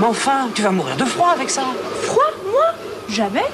Mais 0.00 0.06
enfin, 0.06 0.48
tu 0.54 0.62
vas 0.62 0.70
mourir 0.70 0.96
de 0.96 1.04
froid 1.04 1.28
avec 1.34 1.50
ça. 1.50 1.62
Froid 2.02 2.32
Moi 2.50 2.72
Jamais. 3.10 3.44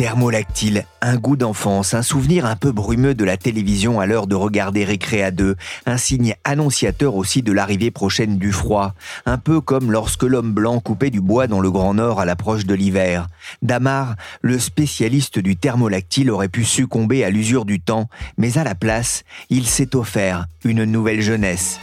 Thermolactyle, 0.00 0.86
un 1.02 1.16
goût 1.16 1.36
d'enfance, 1.36 1.92
un 1.92 2.00
souvenir 2.00 2.46
un 2.46 2.56
peu 2.56 2.72
brumeux 2.72 3.14
de 3.14 3.22
la 3.22 3.36
télévision 3.36 4.00
à 4.00 4.06
l'heure 4.06 4.26
de 4.26 4.34
regarder 4.34 4.82
Récré 4.82 5.22
à 5.22 5.30
deux, 5.30 5.56
un 5.84 5.98
signe 5.98 6.36
annonciateur 6.42 7.16
aussi 7.16 7.42
de 7.42 7.52
l'arrivée 7.52 7.90
prochaine 7.90 8.38
du 8.38 8.50
froid, 8.50 8.94
un 9.26 9.36
peu 9.36 9.60
comme 9.60 9.92
lorsque 9.92 10.22
l'homme 10.22 10.54
blanc 10.54 10.80
coupait 10.80 11.10
du 11.10 11.20
bois 11.20 11.48
dans 11.48 11.60
le 11.60 11.70
Grand 11.70 11.92
Nord 11.92 12.18
à 12.18 12.24
l'approche 12.24 12.64
de 12.64 12.72
l'hiver. 12.72 13.26
Damar, 13.60 14.14
le 14.40 14.58
spécialiste 14.58 15.38
du 15.38 15.58
thermolactyle, 15.58 16.30
aurait 16.30 16.48
pu 16.48 16.64
succomber 16.64 17.22
à 17.22 17.28
l'usure 17.28 17.66
du 17.66 17.78
temps, 17.78 18.08
mais 18.38 18.56
à 18.56 18.64
la 18.64 18.74
place, 18.74 19.24
il 19.50 19.66
s'est 19.66 19.94
offert 19.94 20.46
une 20.64 20.84
nouvelle 20.84 21.20
jeunesse. 21.20 21.78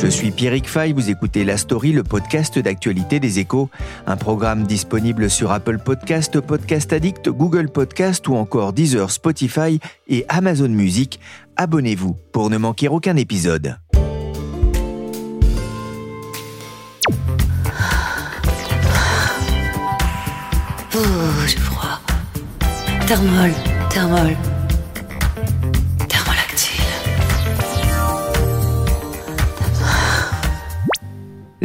Je 0.00 0.06
suis 0.06 0.30
Pierrick 0.30 0.68
Fay, 0.68 0.92
vous 0.92 1.10
écoutez 1.10 1.42
La 1.42 1.56
Story, 1.56 1.90
le 1.90 2.04
podcast 2.04 2.56
d'actualité 2.56 3.18
des 3.18 3.40
échos, 3.40 3.68
un 4.06 4.16
programme 4.16 4.62
disponible 4.62 5.28
sur 5.28 5.50
Apple 5.50 5.78
Podcast, 5.78 6.40
Podcast 6.40 6.92
Addict, 6.92 7.28
Google 7.28 7.68
Podcast 7.68 8.28
ou 8.28 8.36
encore 8.36 8.72
Deezer, 8.72 9.10
Spotify 9.10 9.80
et 10.06 10.24
Amazon 10.28 10.68
Music. 10.68 11.18
Abonnez-vous 11.56 12.16
pour 12.30 12.48
ne 12.48 12.58
manquer 12.58 12.86
aucun 12.86 13.16
épisode. 13.16 13.76
Oh, 20.94 21.00
froid. 21.58 22.00
Thermol, 23.08 23.50
thermol. 23.90 24.57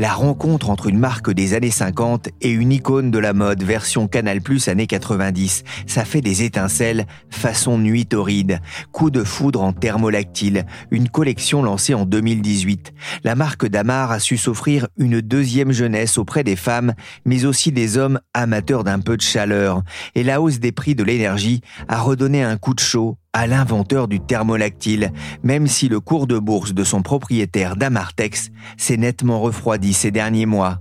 La 0.04 0.12
rencontre 0.12 0.70
entre 0.70 0.88
une 0.88 1.00
marque 1.00 1.32
des 1.32 1.54
années 1.54 1.72
50 1.72 2.28
et 2.42 2.50
une 2.50 2.74
icône 2.74 3.10
de 3.10 3.20
la 3.20 3.32
mode 3.32 3.64
version 3.64 4.10
Canal 4.10 4.42
Plus 4.42 4.68
années 4.68 4.86
90, 4.86 5.64
ça 5.88 6.04
fait 6.04 6.20
des 6.20 6.44
étincelles 6.44 7.06
façon 7.30 7.78
nuit 7.78 8.06
torride. 8.06 8.60
Coup 8.92 9.12
de 9.12 9.24
foudre 9.24 9.62
en 9.62 9.72
thermolactyle, 9.72 10.66
une 10.92 11.08
collection 11.08 11.64
lancée 11.64 11.94
en 11.94 12.04
2018. 12.04 12.92
La 13.24 13.36
marque 13.36 13.66
Damar 13.66 14.12
a 14.12 14.20
su 14.20 14.36
s'offrir 14.36 14.90
une 14.98 15.22
deuxième 15.22 15.72
jeunesse 15.72 16.18
auprès 16.18 16.44
des 16.44 16.58
femmes, 16.58 16.96
mais 17.24 17.46
aussi 17.46 17.72
des 17.72 17.98
hommes 17.98 18.20
amateurs 18.34 18.84
d'un 18.84 19.00
peu 19.00 19.16
de 19.16 19.22
chaleur. 19.22 19.84
Et 20.16 20.24
la 20.24 20.42
hausse 20.42 20.60
des 20.60 20.74
prix 20.74 20.96
de 20.96 21.04
l'énergie 21.06 21.62
a 21.88 22.02
redonné 22.02 22.44
un 22.44 22.58
coup 22.58 22.74
de 22.74 22.82
chaud 22.82 23.20
à 23.34 23.48
l'inventeur 23.48 24.08
du 24.08 24.20
thermolactyle, 24.20 25.12
même 25.42 25.68
si 25.68 25.90
le 25.90 26.00
cours 26.00 26.28
de 26.28 26.38
bourse 26.38 26.74
de 26.74 26.84
son 26.84 27.02
propriétaire 27.02 27.76
Damartex 27.76 28.52
s'est 28.78 28.98
nettement 28.98 29.42
refroidi 29.42 29.94
ces 29.94 30.12
derniers 30.12 30.46
mois. 30.46 30.80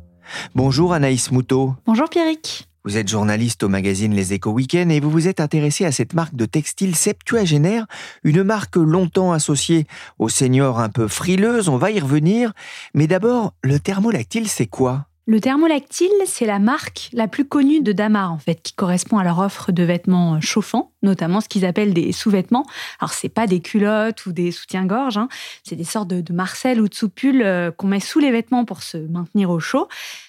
Bonjour 0.55 0.93
Anaïs 0.93 1.33
Moutot. 1.33 1.75
Bonjour 1.87 2.09
Pierrick. 2.09 2.69
Vous 2.85 2.97
êtes 2.97 3.09
journaliste 3.09 3.63
au 3.63 3.69
magazine 3.69 4.13
Les 4.13 4.33
Échos 4.33 4.51
Week-end 4.51 4.89
et 4.89 4.99
vous 4.99 5.11
vous 5.11 5.29
êtes 5.29 5.39
intéressé 5.41 5.85
à 5.85 5.93
cette 5.93 6.15
marque 6.15 6.35
de 6.35 6.47
textile 6.47 6.97
septuagénaire, 6.97 7.87
une 8.25 8.43
marque 8.43 8.75
longtemps 8.75 9.33
associée 9.33 9.87
aux 10.19 10.29
seniors 10.29 10.81
un 10.81 10.89
peu 10.89 11.07
frileuses, 11.07 11.69
on 11.69 11.77
va 11.77 11.93
y 11.93 12.01
revenir. 12.01 12.53
Mais 12.93 13.07
d'abord, 13.07 13.55
le 13.63 13.79
thermolactyle, 13.79 14.49
c'est 14.49 14.67
quoi? 14.67 15.07
Le 15.25 15.41
thermolactyle, 15.41 16.11
c'est 16.27 16.47
la 16.47 16.59
marque 16.59 17.09
la 17.13 17.29
plus 17.29 17.45
connue 17.45 17.81
de 17.81 17.93
Damar, 17.93 18.33
en 18.33 18.39
fait, 18.39 18.61
qui 18.61 18.73
correspond 18.73 19.19
à 19.19 19.25
leur 19.25 19.39
offre 19.39 19.71
de 19.71 19.85
vêtements 19.85 20.41
chauffants, 20.41 20.91
notamment 21.03 21.41
ce 21.41 21.49
qu'ils 21.49 21.65
appellent 21.65 21.95
des 21.95 22.11
sous-vêtements. 22.11 22.67
Alors, 22.99 23.13
c'est 23.13 23.29
pas 23.29 23.47
des 23.47 23.61
culottes 23.61 24.27
ou 24.27 24.33
des 24.33 24.51
soutiens-gorge, 24.51 25.19
hein. 25.19 25.29
c'est 25.63 25.77
des 25.77 25.85
sortes 25.85 26.09
de, 26.09 26.21
de 26.21 26.81
ou 26.81 26.89
de 26.89 26.95
soupules 26.95 27.43
euh, 27.43 27.71
qu'on 27.71 27.87
met 27.87 28.01
sous 28.01 28.19
les 28.19 28.33
vêtements 28.33 28.65
pour 28.65 28.83
se 28.83 28.97
maintenir 28.97 29.51
au 29.51 29.61
chaud. 29.61 29.87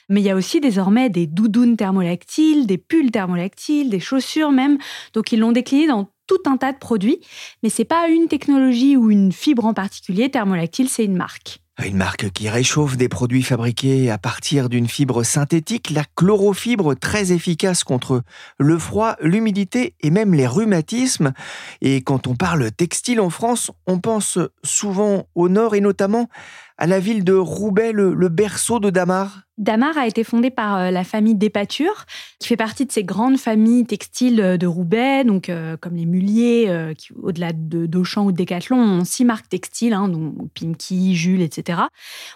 Mais 0.09 0.21
il 0.21 0.25
y 0.25 0.29
a 0.29 0.35
aussi 0.35 0.59
désormais 0.59 1.09
des 1.09 1.25
doudounes 1.25 1.75
thermolactiles, 1.75 2.67
des 2.67 2.77
pulls 2.77 3.09
thermolactiles, 3.09 3.89
des 3.89 3.99
chaussures 3.99 4.51
même. 4.51 4.77
Donc, 5.13 5.31
ils 5.31 5.39
l'ont 5.39 5.53
décliné 5.53 5.87
dans 5.87 6.11
tout 6.27 6.41
un 6.45 6.57
tas 6.57 6.71
de 6.71 6.77
produits. 6.77 7.19
Mais 7.63 7.69
c'est 7.69 7.83
pas 7.83 8.09
une 8.09 8.27
technologie 8.27 8.95
ou 8.95 9.09
une 9.09 9.31
fibre 9.31 9.65
en 9.65 9.73
particulier. 9.73 10.29
Thermolactyle, 10.29 10.87
c'est 10.87 11.05
une 11.05 11.17
marque. 11.17 11.62
Une 11.81 11.97
marque 11.97 12.29
qui 12.29 12.49
réchauffe 12.49 12.97
des 12.97 13.09
produits 13.09 13.41
fabriqués 13.41 14.11
à 14.11 14.19
partir 14.19 14.69
d'une 14.69 14.87
fibre 14.87 15.23
synthétique, 15.23 15.89
la 15.89 16.03
chlorofibre 16.15 16.95
très 16.95 17.31
efficace 17.31 17.83
contre 17.83 18.21
le 18.59 18.77
froid, 18.77 19.15
l'humidité 19.21 19.95
et 20.01 20.11
même 20.11 20.35
les 20.35 20.45
rhumatismes. 20.45 21.33
Et 21.81 22.03
quand 22.03 22.27
on 22.27 22.35
parle 22.35 22.71
textile 22.71 23.19
en 23.19 23.31
France, 23.31 23.71
on 23.87 23.99
pense 23.99 24.37
souvent 24.63 25.27
au 25.33 25.49
nord 25.49 25.73
et 25.73 25.81
notamment 25.81 26.29
à 26.77 26.85
la 26.85 26.99
ville 26.99 27.23
de 27.23 27.33
Roubaix, 27.33 27.91
le, 27.91 28.13
berceau 28.29 28.79
de 28.79 28.91
Damar 28.91 29.42
Damar 29.63 29.97
a 29.97 30.05
été 30.05 30.23
fondé 30.23 30.49
par 30.49 30.75
euh, 30.75 30.91
la 30.91 31.03
famille 31.03 31.35
Despatures, 31.35 32.05
qui 32.39 32.49
fait 32.49 32.57
partie 32.57 32.85
de 32.85 32.91
ces 32.91 33.03
grandes 33.03 33.37
familles 33.37 33.85
textiles 33.85 34.41
euh, 34.41 34.57
de 34.57 34.67
Roubaix, 34.67 35.23
donc 35.23 35.47
euh, 35.47 35.77
comme 35.77 35.95
les 35.95 36.05
Muliers, 36.05 36.93
qui 36.97 37.13
au-delà 37.21 37.53
de 37.53 37.85
d'Auchan 37.85 38.25
ou 38.25 38.31
de 38.31 38.37
Decathlon 38.37 38.77
ont 38.77 39.05
six 39.05 39.23
marques 39.23 39.47
textiles, 39.47 39.93
hein, 39.93 40.09
dont 40.09 40.33
Pinky, 40.53 41.15
Jules, 41.15 41.41
etc. 41.41 41.79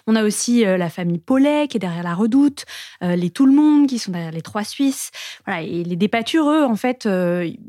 On 0.06 0.16
a 0.16 0.24
aussi 0.24 0.64
la 0.64 0.88
famille 0.88 1.18
Paulet 1.18 1.68
qui 1.68 1.76
est 1.76 1.80
derrière 1.80 2.02
la 2.02 2.14
Redoute, 2.14 2.64
les 3.02 3.30
Tout 3.30 3.46
le 3.46 3.52
Monde 3.52 3.86
qui 3.86 3.98
sont 3.98 4.12
derrière 4.12 4.32
les 4.32 4.42
Trois 4.42 4.64
Suisses. 4.64 5.10
Voilà, 5.46 5.62
et 5.62 5.84
les 5.84 5.96
Despatures, 5.96 6.48
eux, 6.48 6.64
en 6.64 6.76
fait, 6.76 7.08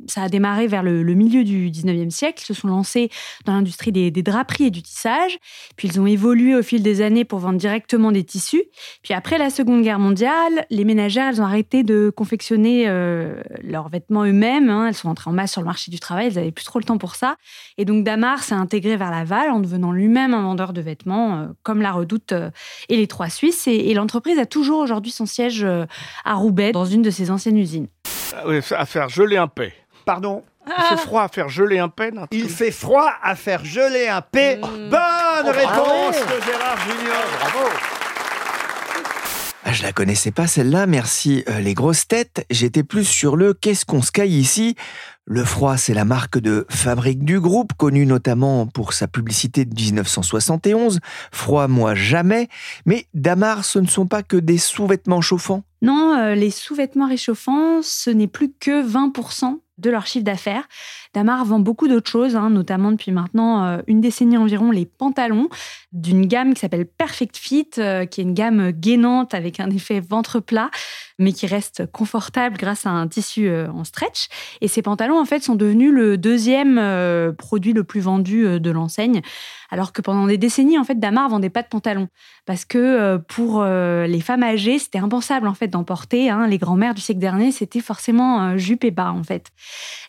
ça 0.07 0.23
a 0.23 0.29
démarré 0.29 0.67
vers 0.67 0.83
le, 0.83 1.03
milieu 1.13 1.43
du 1.43 1.69
19e 1.69 2.09
siècle, 2.09 2.43
se 2.43 2.53
sont 2.53 2.67
lancés 2.67 3.09
dans 3.45 3.53
l'industrie 3.53 3.91
des, 3.91 4.11
des 4.11 4.23
draperies 4.23 4.65
et 4.65 4.71
du 4.71 4.81
tissage, 4.81 5.37
puis 5.75 5.87
ils 5.87 5.99
ont 5.99 6.07
évolué 6.07 6.55
au 6.55 6.63
fil 6.63 6.81
des 6.81 7.01
années 7.01 7.25
pour 7.25 7.39
vendre 7.39 7.57
directement 7.57 8.11
des 8.11 8.23
tissus. 8.23 8.63
Puis 9.03 9.13
après 9.13 9.37
la 9.37 9.48
Seconde 9.49 9.81
Guerre 9.81 9.99
mondiale, 9.99 10.65
les 10.69 10.83
ménagères, 10.83 11.27
elles 11.29 11.41
ont 11.41 11.45
arrêté 11.45 11.83
de 11.83 12.11
confectionner 12.15 12.85
euh, 12.87 13.41
leurs 13.63 13.89
vêtements 13.89 14.23
eux-mêmes. 14.23 14.69
Hein. 14.69 14.87
Elles 14.87 14.93
sont 14.93 15.09
entrées 15.09 15.29
en 15.29 15.33
masse 15.33 15.51
sur 15.51 15.61
le 15.61 15.65
marché 15.65 15.91
du 15.91 15.99
travail. 15.99 16.27
Elles 16.27 16.35
n'avaient 16.35 16.51
plus 16.51 16.65
trop 16.65 16.79
le 16.79 16.85
temps 16.85 16.97
pour 16.97 17.15
ça. 17.15 17.35
Et 17.77 17.85
donc 17.85 18.03
Damar 18.03 18.43
s'est 18.43 18.55
intégré 18.55 18.97
vers 18.97 19.11
Laval 19.11 19.51
en 19.51 19.59
devenant 19.59 19.91
lui-même 19.91 20.33
un 20.33 20.41
vendeur 20.41 20.73
de 20.73 20.81
vêtements, 20.81 21.37
euh, 21.37 21.47
comme 21.63 21.81
la 21.81 21.91
Redoute 21.91 22.31
euh, 22.31 22.49
et 22.89 22.97
les 22.97 23.07
Trois 23.07 23.29
Suisses. 23.29 23.67
Et, 23.67 23.93
l'entreprise 23.93 24.39
a 24.39 24.45
toujours 24.45 24.79
aujourd'hui 24.79 25.11
son 25.11 25.25
siège 25.25 25.65
à 26.23 26.33
Roubaix, 26.35 26.71
dans 26.71 26.85
une 26.85 27.01
de 27.01 27.09
ses 27.09 27.31
anciennes 27.31 27.57
usines. 27.57 27.87
Ah 28.33 28.43
à 28.77 28.85
faire 28.85 29.09
geler 29.09 29.37
un 29.37 29.47
paix. 29.47 29.73
Pardon 30.05 30.43
il 30.77 30.83
fait 30.83 30.97
froid 30.97 31.23
à 31.23 31.27
faire 31.27 31.49
geler 31.49 31.79
un 31.79 31.89
paix. 31.89 32.11
Il 32.31 32.49
fait 32.49 32.71
froid 32.71 33.11
à 33.21 33.35
faire 33.35 33.65
geler 33.65 34.07
un 34.07 34.21
paix. 34.21 34.59
Bonne 34.61 34.89
oh, 34.91 35.51
réponse 35.51 36.15
de 36.15 36.45
Gérard 36.45 36.77
Junior. 36.77 37.23
Bravo. 37.39 37.98
Ah, 39.69 39.71
je 39.71 39.83
la 39.83 39.93
connaissais 39.93 40.31
pas 40.31 40.47
celle-là, 40.47 40.87
merci 40.87 41.43
euh, 41.47 41.59
les 41.59 41.75
grosses 41.75 42.07
têtes. 42.07 42.43
J'étais 42.49 42.81
plus 42.81 43.05
sur 43.05 43.35
le 43.35 43.53
qu'est-ce 43.53 43.85
qu'on 43.85 44.01
se 44.01 44.09
ici? 44.25 44.75
Le 45.25 45.45
froid, 45.45 45.77
c'est 45.77 45.93
la 45.93 46.05
marque 46.05 46.39
de 46.39 46.65
fabrique 46.71 47.23
du 47.23 47.39
groupe, 47.39 47.73
connue 47.77 48.07
notamment 48.07 48.65
pour 48.65 48.93
sa 48.93 49.07
publicité 49.07 49.65
de 49.65 49.75
1971. 49.79 50.99
Froid, 51.31 51.67
moi 51.67 51.93
jamais. 51.93 52.47
Mais 52.87 53.05
Damar, 53.13 53.63
ce 53.63 53.77
ne 53.77 53.85
sont 53.85 54.07
pas 54.07 54.23
que 54.23 54.37
des 54.37 54.57
sous-vêtements 54.57 55.21
chauffants. 55.21 55.63
Non, 55.81 56.13
euh, 56.13 56.35
les 56.35 56.51
sous-vêtements 56.51 57.07
réchauffants, 57.07 57.81
ce 57.81 58.09
n'est 58.09 58.27
plus 58.27 58.51
que 58.51 58.83
20% 58.85 59.59
de 59.77 59.89
leur 59.89 60.05
chiffre 60.05 60.25
d'affaires. 60.25 60.67
Damar 61.13 61.45
vend 61.45 61.59
beaucoup 61.59 61.87
d'autres 61.87 62.09
choses, 62.09 62.35
hein, 62.35 62.49
notamment 62.49 62.91
depuis 62.91 63.13
maintenant 63.13 63.63
euh, 63.63 63.77
une 63.87 64.01
décennie 64.01 64.35
environ, 64.35 64.71
les 64.71 64.85
pantalons 64.85 65.47
d'une 65.93 66.25
gamme 66.25 66.53
qui 66.53 66.59
s'appelle 66.59 66.85
Perfect 66.85 67.37
Fit, 67.37 67.69
euh, 67.77 68.05
qui 68.05 68.19
est 68.19 68.25
une 68.25 68.33
gamme 68.33 68.71
gainante 68.71 69.33
avec 69.33 69.61
un 69.61 69.69
effet 69.69 70.01
ventre 70.01 70.41
plat, 70.41 70.69
mais 71.17 71.31
qui 71.31 71.47
reste 71.47 71.89
confortable 71.93 72.57
grâce 72.57 72.85
à 72.85 72.89
un 72.89 73.07
tissu 73.07 73.49
en 73.49 73.85
stretch. 73.85 74.27
Et 74.59 74.67
ces 74.67 74.81
pantalons, 74.81 75.19
en 75.19 75.25
fait, 75.25 75.41
sont 75.41 75.55
devenus 75.55 75.93
le 75.93 76.17
deuxième 76.17 76.75
produit 77.37 77.73
le 77.73 77.83
plus 77.83 77.99
vendu 77.99 78.59
de 78.59 78.71
l'enseigne. 78.71 79.21
Alors 79.69 79.93
que 79.93 80.01
pendant 80.01 80.27
des 80.27 80.37
décennies, 80.37 80.77
en 80.77 80.83
fait, 80.83 80.99
Damar 80.99 81.29
vendait 81.29 81.49
pas 81.49 81.61
de 81.61 81.67
pantalons 81.67 82.07
parce 82.45 82.65
que 82.65 82.77
euh, 82.77 83.17
pour 83.19 83.61
euh, 83.61 84.07
les 84.07 84.21
femmes 84.21 84.43
âgées, 84.43 84.79
c'était 84.79 84.99
impensable 84.99 85.47
en 85.47 85.53
fait 85.53 85.67
d'emporter. 85.67 86.29
Hein, 86.29 86.47
les 86.47 86.57
grands-mères 86.57 86.95
du 86.95 87.01
siècle 87.01 87.19
dernier, 87.19 87.51
c'était 87.51 87.79
forcément 87.79 88.41
euh, 88.41 88.57
jupe 88.57 88.83
et 88.83 88.91
bas 88.91 89.11
en 89.11 89.23
fait. 89.23 89.51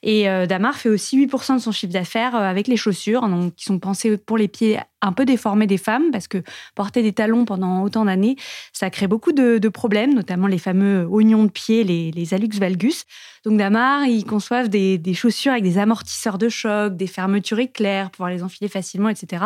Et 0.02 0.24
Damar 0.46 0.76
fait 0.76 0.88
aussi 0.88 1.26
8% 1.26 1.56
de 1.56 1.58
son 1.58 1.72
chiffre 1.72 1.92
d'affaires 1.92 2.34
avec 2.34 2.68
les 2.68 2.76
chaussures, 2.76 3.28
donc 3.28 3.54
qui 3.54 3.64
sont 3.64 3.78
pensées 3.78 4.16
pour 4.16 4.38
les 4.38 4.48
pieds 4.48 4.78
un 5.02 5.12
peu 5.12 5.24
déformés 5.24 5.66
des 5.66 5.78
femmes, 5.78 6.10
parce 6.10 6.28
que 6.28 6.42
porter 6.74 7.02
des 7.02 7.12
talons 7.12 7.44
pendant 7.44 7.82
autant 7.82 8.04
d'années, 8.04 8.36
ça 8.72 8.90
crée 8.90 9.06
beaucoup 9.06 9.32
de, 9.32 9.68
problèmes, 9.68 10.14
notamment 10.14 10.46
les 10.46 10.58
fameux 10.58 11.06
oignons 11.06 11.44
de 11.44 11.50
pied, 11.50 11.84
les, 11.84 12.10
les 12.10 12.34
alux 12.34 12.58
valgus. 12.58 13.04
Donc 13.44 13.56
Damar, 13.56 14.04
ils 14.04 14.24
conçoivent 14.24 14.68
des, 14.68 14.98
des, 14.98 15.14
chaussures 15.14 15.52
avec 15.52 15.64
des 15.64 15.78
amortisseurs 15.78 16.38
de 16.38 16.48
choc, 16.48 16.96
des 16.96 17.06
fermetures 17.06 17.60
éclairs, 17.60 18.10
pouvoir 18.10 18.30
les 18.30 18.42
enfiler 18.42 18.68
facilement, 18.68 19.08
etc. 19.08 19.44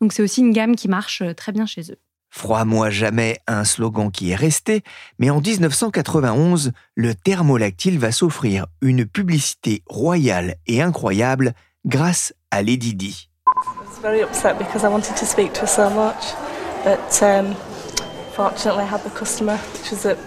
Donc 0.00 0.12
c'est 0.12 0.22
aussi 0.22 0.40
une 0.40 0.52
gamme 0.52 0.76
qui 0.76 0.88
marche 0.88 1.22
très 1.36 1.52
bien 1.52 1.66
chez 1.66 1.90
eux. 1.90 1.98
Froid-moi 2.36 2.90
jamais, 2.90 3.38
un 3.46 3.62
slogan 3.62 4.10
qui 4.10 4.30
est 4.30 4.34
resté, 4.34 4.82
mais 5.20 5.30
en 5.30 5.40
1991, 5.40 6.72
le 6.96 7.14
thermolactyle 7.14 8.00
va 8.00 8.10
s'offrir 8.10 8.66
une 8.80 9.06
publicité 9.06 9.84
royale 9.86 10.56
et 10.66 10.82
incroyable 10.82 11.54
grâce 11.86 12.34
à 12.50 12.62
Lady 12.62 12.94
Di. 12.94 13.28
Very 14.04 14.20
upset 14.20 14.58
because 14.58 14.84
I 14.84 14.90
wanted 14.90 15.16
to 15.16 15.24
speak 15.24 15.54
to 15.54 15.62
her 15.62 15.66
so 15.66 15.88
much, 15.88 16.34
but 16.84 17.22
um, 17.22 17.54
fortunately 18.34 18.82
I 18.82 18.86
had 18.86 19.02
the 19.02 19.08
customer, 19.08 19.56
which 19.56 19.92
was 19.92 20.04
at 20.04 20.18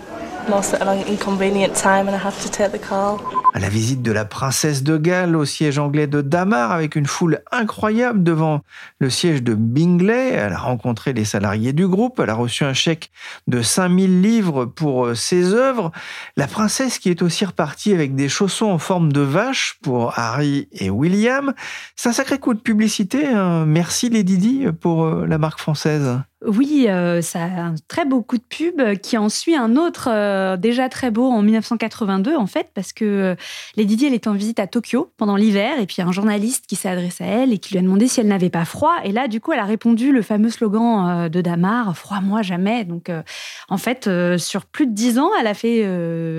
à 3.54 3.60
la 3.60 3.70
visite 3.70 4.02
de 4.02 4.12
la 4.12 4.24
princesse 4.24 4.84
de 4.84 4.98
Galles 4.98 5.36
au 5.36 5.46
siège 5.46 5.80
anglais 5.80 6.08
de 6.08 6.22
Damar 6.22 6.72
avec 6.72 6.96
une 6.96 7.06
foule 7.06 7.42
incroyable 7.52 8.24
devant 8.24 8.62
le 9.00 9.10
siège 9.10 9.44
de 9.44 9.56
Bingley. 9.56 10.30
Elle 10.34 10.54
a 10.54 10.60
rencontré 10.60 11.12
les 11.12 11.26
salariés 11.26 11.74
du 11.74 11.88
groupe. 11.88 12.20
Elle 12.20 12.30
a 12.30 12.36
reçu 12.36 12.64
un 12.64 12.74
chèque 12.74 13.12
de 13.48 13.62
5000 13.62 14.22
livres 14.22 14.66
pour 14.66 15.08
euh, 15.08 15.16
ses 15.16 15.54
œuvres. 15.54 15.92
La 16.36 16.48
princesse 16.48 17.00
qui 17.00 17.10
est 17.10 17.22
aussi 17.22 17.46
repartie 17.46 17.94
avec 17.94 18.16
des 18.16 18.30
chaussons 18.30 18.68
en 18.68 18.78
forme 18.78 19.12
de 19.12 19.22
vache 19.22 19.80
pour 19.82 20.18
Harry 20.18 20.70
et 20.72 20.90
William. 20.90 21.54
C'est 21.96 22.10
un 22.10 22.14
sacré 22.14 22.40
coup 22.40 22.54
de 22.54 22.60
publicité. 22.60 23.28
Hein. 23.28 23.66
Merci 23.66 24.10
Lady 24.10 24.38
Di 24.38 24.68
pour 24.80 25.06
euh, 25.06 25.26
la 25.28 25.38
marque 25.38 25.60
française. 25.60 26.20
Oui, 26.46 26.86
euh, 26.88 27.22
ça 27.22 27.44
a 27.44 27.62
un 27.62 27.76
très 27.88 28.06
beau 28.06 28.22
coup 28.22 28.38
de 28.38 28.44
pub 28.44 28.82
qui 29.02 29.18
en 29.18 29.30
suit 29.30 29.56
un 29.56 29.76
autre 29.76 30.56
déjà 30.58 30.88
très 30.88 31.10
beau 31.10 31.32
en 31.32 31.42
1982 31.42 32.36
en 32.36 32.46
fait 32.46 32.70
parce 32.74 32.94
que 32.94 33.36
Lady 33.76 33.96
Di, 33.96 34.06
elle 34.06 34.14
était 34.14 34.28
en 34.28 34.34
visite 34.34 34.60
à 34.60 34.68
Tokyo 34.68 35.12
pendant 35.18 35.36
l'hiver, 35.36 35.80
et 35.80 35.86
puis 35.86 36.02
un 36.02 36.12
journaliste 36.12 36.66
qui 36.68 36.76
s'est 36.76 36.90
adressé 36.90 37.24
à 37.24 37.28
elle 37.28 37.54
et 37.54 37.58
qui 37.58 37.74
lui 37.74 37.80
a 37.80 37.82
demandé 37.82 38.08
si 38.08 38.20
elle 38.20 38.28
n'avait 38.28 38.50
pas 38.50 38.66
froid. 38.66 38.96
Et 39.04 39.12
là, 39.12 39.28
du 39.28 39.42
coup, 39.42 39.54
elle 39.54 39.60
a 39.60 39.66
répondu 39.66 40.12
le 40.12 40.22
fameux 40.22 40.50
slogan 40.50 41.26
euh, 41.26 41.30
de 41.30 41.42
Damar, 41.42 41.96
froid 41.98 42.22
moi 42.22 42.42
jamais. 42.42 42.86
Donc, 42.86 43.10
euh, 43.10 43.22
en 43.70 43.78
fait, 43.78 44.08
euh, 44.08 44.38
sur 44.38 44.66
plus 44.66 44.88
de 44.88 44.94
dix 44.94 45.20
ans, 45.20 45.32
elle 45.40 45.48
a 45.48 45.54
fait 45.54 45.68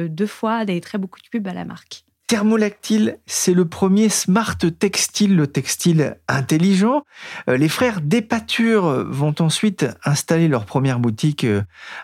deux 0.08 0.26
fois 0.26 0.64
des 0.64 0.80
très 0.80 0.98
beaux 0.98 1.08
coups 1.08 1.24
de 1.24 1.28
pub 1.30 1.46
à 1.48 1.52
la 1.52 1.64
marque. 1.64 2.04
Thermolactyle, 2.28 3.19
c'est 3.25 3.54
le 3.54 3.64
premier 3.64 4.10
smart 4.10 4.58
textile, 4.78 5.34
le 5.34 5.46
textile 5.46 6.19
intelligent. 6.28 7.04
Les 7.46 7.70
frères 7.70 8.02
Despature 8.02 9.06
vont 9.08 9.34
ensuite 9.40 9.86
installer 10.04 10.46
leur 10.46 10.66
première 10.66 11.00
boutique 11.00 11.46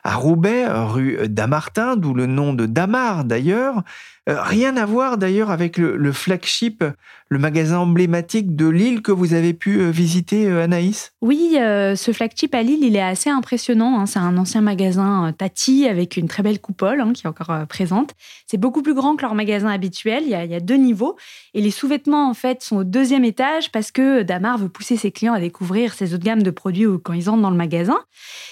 à 0.03 0.15
Roubaix, 0.15 0.67
rue 0.67 1.29
Damartin, 1.29 1.97
d'où 1.97 2.15
le 2.15 2.25
nom 2.25 2.55
de 2.55 2.65
Damar 2.65 3.27
d'ailleurs. 3.27 3.83
Euh, 4.27 4.41
rien 4.41 4.79
à 4.79 4.87
voir 4.87 5.19
d'ailleurs 5.19 5.51
avec 5.51 5.77
le, 5.77 6.13
flagship, 6.13 6.83
le 7.29 7.39
magasin 7.39 7.79
emblématique 7.79 8.57
de 8.57 8.67
Lille 8.67 9.03
que 9.03 9.13
vous 9.13 9.35
avez 9.35 9.53
pu 9.53 9.81
euh, 9.81 9.91
visiter, 9.91 10.47
euh, 10.47 10.65
Anaïs? 10.65 11.13
Oui, 11.21 11.57
ce 11.57 12.13
flagship 12.13 12.55
à 12.55 12.63
Lille, 12.63 12.83
il 12.83 12.97
est 12.97 13.03
assez 13.03 13.29
impressionnant. 13.29 13.99
Hein. 13.99 14.07
C'est 14.07 14.19
un 14.19 14.37
ancien 14.39 14.63
magasin 14.63 15.33
Tati 15.37 15.87
avec 15.87 16.17
une 16.17 16.29
très 16.29 16.43
belle 16.43 16.61
coupole 16.61 17.01
hein, 17.01 17.13
qui 17.13 17.27
est 17.27 17.29
encore 17.29 17.53
présente. 17.69 18.13
C'est 18.47 18.57
beaucoup 18.57 18.83
plus 18.83 18.95
grand 18.95 19.17
que 19.17 19.23
leur 19.23 19.35
magasin 19.35 19.69
habituel. 19.69 20.23
Il 20.25 20.31
y, 20.31 20.35
a, 20.35 20.61
deux 20.61 20.77
niveaux. 20.77 21.17
Et 21.53 21.61
les 21.61 21.71
sous-vêtements, 21.71 22.29
en 22.29 22.35
fait, 22.35 22.63
sont 22.63 22.77
au 22.77 22.85
deuxième 22.85 23.25
étage 23.25 23.71
parce 23.73 23.91
que 23.91 24.23
Damar 24.23 24.59
veut 24.59 24.69
pousser 24.69 24.97
ses 24.97 25.11
clients 25.11 25.35
à 25.35 25.41
découvrir 25.41 25.93
ses 25.93 26.15
autres 26.15 26.25
gammes 26.25 26.43
de 26.43 26.51
produits 26.51 26.87
quand 27.03 27.13
ils 27.13 27.29
entrent 27.29 27.43
dans 27.43 27.51
le 27.51 27.57
magasin. 27.57 27.99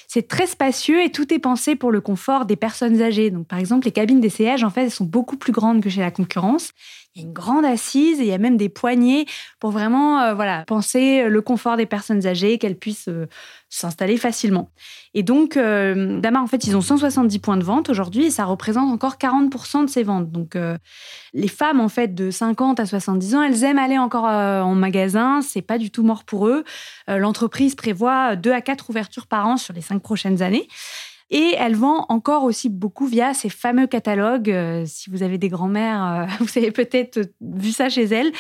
C'est 0.09 0.29
très 0.29 0.47
spacieux 0.47 1.03
et 1.03 1.11
tout 1.11 1.33
est 1.33 1.39
pensé 1.39 1.77
pour 1.77 1.91
le 1.91 2.01
confort 2.01 2.45
des 2.45 2.57
personnes 2.57 3.01
âgées. 3.01 3.31
Donc, 3.31 3.47
par 3.47 3.59
exemple, 3.59 3.87
les 3.87 3.93
cabines 3.93 4.21
d'essayage, 4.21 4.65
en 4.65 4.71
fait, 4.71 4.85
elles 4.85 4.91
sont 4.91 5.05
beaucoup 5.05 5.37
plus 5.37 5.53
grandes 5.53 5.62
que 5.81 5.91
chez 5.91 6.01
la 6.01 6.11
concurrence. 6.11 6.73
Il 7.15 7.21
y 7.21 7.25
a 7.25 7.29
une 7.29 7.35
grande 7.35 7.67
assise 7.67 8.21
et 8.21 8.23
il 8.23 8.29
y 8.29 8.33
a 8.33 8.39
même 8.39 8.57
des 8.57 8.71
poignées 8.71 9.27
pour 9.61 9.71
vraiment 9.71 10.21
euh, 10.21 10.35
voilà 10.35 10.65
penser 10.65 11.29
le 11.29 11.43
confort 11.43 11.77
des 11.77 11.85
personnes 11.85 12.27
âgées, 12.27 12.57
qu'elles 12.57 12.79
puissent 12.79 13.09
euh, 13.09 13.27
s'installer 13.69 14.17
facilement. 14.17 14.71
Et 15.13 15.23
donc, 15.23 15.59
euh, 15.59 16.21
Damar, 16.21 16.43
en 16.43 16.47
fait, 16.47 16.67
ils 16.67 16.75
ont 16.75 16.81
170 16.81 17.39
points 17.39 17.59
de 17.59 17.65
vente 17.65 17.91
aujourd'hui 17.91 18.25
et 18.25 18.31
ça 18.31 18.47
représente 18.47 18.91
encore 18.91 19.17
40% 19.17 19.85
de 19.85 19.91
ces 19.91 20.03
ventes. 20.03 20.31
Donc, 20.31 20.57
les 21.35 21.49
femmes, 21.49 21.81
en 21.81 21.89
fait, 21.89 22.15
de 22.15 22.31
50 22.31 22.81
à 22.81 22.87
70 22.87 23.35
ans, 23.35 23.43
elles 23.43 23.63
aiment 23.63 23.79
aller 23.79 23.99
encore 23.99 24.25
en 24.25 24.75
magasin. 24.75 25.43
C'est 25.43 25.63
pas 25.63 25.77
du 25.77 25.91
tout 25.91 26.03
mort 26.03 26.25
pour 26.25 26.47
eux. 26.47 26.65
L'entreprise 27.09 27.75
prévoit 27.75 28.37
2 28.37 28.53
à 28.53 28.63
4 28.63 28.89
ouvertures 28.89 29.27
par 29.27 29.47
an 29.47 29.59
sur 29.59 29.75
les 29.75 29.83
5 29.83 30.03
prochaines 30.03 30.41
années. 30.41 30.67
Et 31.35 31.55
elle 31.59 31.75
vend 31.75 32.05
encore 32.11 32.45
aussi 32.45 32.69
beaucoup 32.69 33.07
via 33.07 33.33
ces 33.33 33.49
fameux 33.49 33.87
catalogues. 33.87 34.51
Euh, 34.51 34.85
si 34.87 35.09
vous 35.09 35.23
avez 35.23 35.39
des 35.39 35.49
grands-mères, 35.49 36.05
euh, 36.05 36.27
vous 36.45 36.59
avez 36.59 36.71
peut-être 36.71 37.21
vu 37.41 37.73
ça 37.73 37.89
chez 37.89 38.05
elle. 38.05 38.33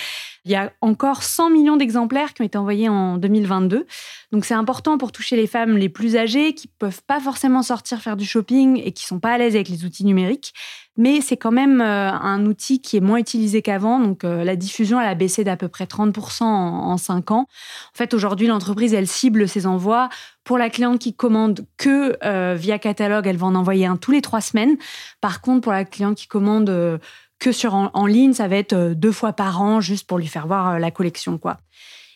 Il 0.44 0.50
y 0.50 0.56
a 0.56 0.72
encore 0.80 1.22
100 1.22 1.50
millions 1.50 1.76
d'exemplaires 1.76 2.34
qui 2.34 2.42
ont 2.42 2.44
été 2.44 2.58
envoyés 2.58 2.88
en 2.88 3.16
2022. 3.16 3.86
Donc 4.32 4.44
c'est 4.44 4.54
important 4.54 4.98
pour 4.98 5.12
toucher 5.12 5.36
les 5.36 5.46
femmes 5.46 5.76
les 5.76 5.88
plus 5.88 6.16
âgées 6.16 6.52
qui 6.54 6.66
peuvent 6.66 7.02
pas 7.06 7.20
forcément 7.20 7.62
sortir 7.62 8.00
faire 8.00 8.16
du 8.16 8.24
shopping 8.24 8.82
et 8.84 8.90
qui 8.90 9.04
sont 9.04 9.20
pas 9.20 9.34
à 9.34 9.38
l'aise 9.38 9.54
avec 9.54 9.68
les 9.68 9.84
outils 9.84 10.04
numériques. 10.04 10.52
Mais 10.96 11.20
c'est 11.20 11.36
quand 11.36 11.52
même 11.52 11.80
euh, 11.80 12.10
un 12.10 12.44
outil 12.44 12.80
qui 12.80 12.96
est 12.96 13.00
moins 13.00 13.18
utilisé 13.18 13.62
qu'avant. 13.62 14.00
Donc 14.00 14.24
euh, 14.24 14.42
la 14.42 14.56
diffusion, 14.56 15.00
elle 15.00 15.08
a 15.08 15.14
baissé 15.14 15.44
d'à 15.44 15.56
peu 15.56 15.68
près 15.68 15.84
30% 15.84 16.42
en, 16.42 16.96
5 16.96 17.30
ans. 17.30 17.46
En 17.46 17.96
fait, 17.96 18.12
aujourd'hui, 18.12 18.48
l'entreprise, 18.48 18.92
elle 18.94 19.08
cible 19.08 19.48
ses 19.48 19.66
envois. 19.66 20.08
Pour 20.44 20.58
la 20.58 20.70
cliente 20.70 20.98
qui 20.98 21.14
commande 21.14 21.64
que 21.76 22.16
euh, 22.24 22.56
via 22.58 22.80
catalogue, 22.80 23.28
elle 23.28 23.36
va 23.36 23.46
en 23.46 23.54
envoyer 23.54 23.86
un 23.86 23.96
tous 23.96 24.10
les 24.10 24.20
trois 24.20 24.40
semaines. 24.40 24.76
Par 25.20 25.40
contre, 25.40 25.60
pour 25.60 25.72
la 25.72 25.84
cliente 25.84 26.16
qui 26.16 26.26
commande 26.26 27.00
que 27.42 27.50
sur 27.50 27.74
en, 27.74 28.06
ligne, 28.06 28.32
ça 28.34 28.46
va 28.46 28.54
être 28.54 28.72
euh, 28.72 28.94
deux 28.94 29.10
fois 29.10 29.32
par 29.32 29.60
an, 29.60 29.80
juste 29.80 30.06
pour 30.06 30.16
lui 30.16 30.28
faire 30.28 30.46
voir 30.46 30.70
euh, 30.70 30.78
la 30.78 30.92
collection, 30.92 31.38
quoi. 31.38 31.58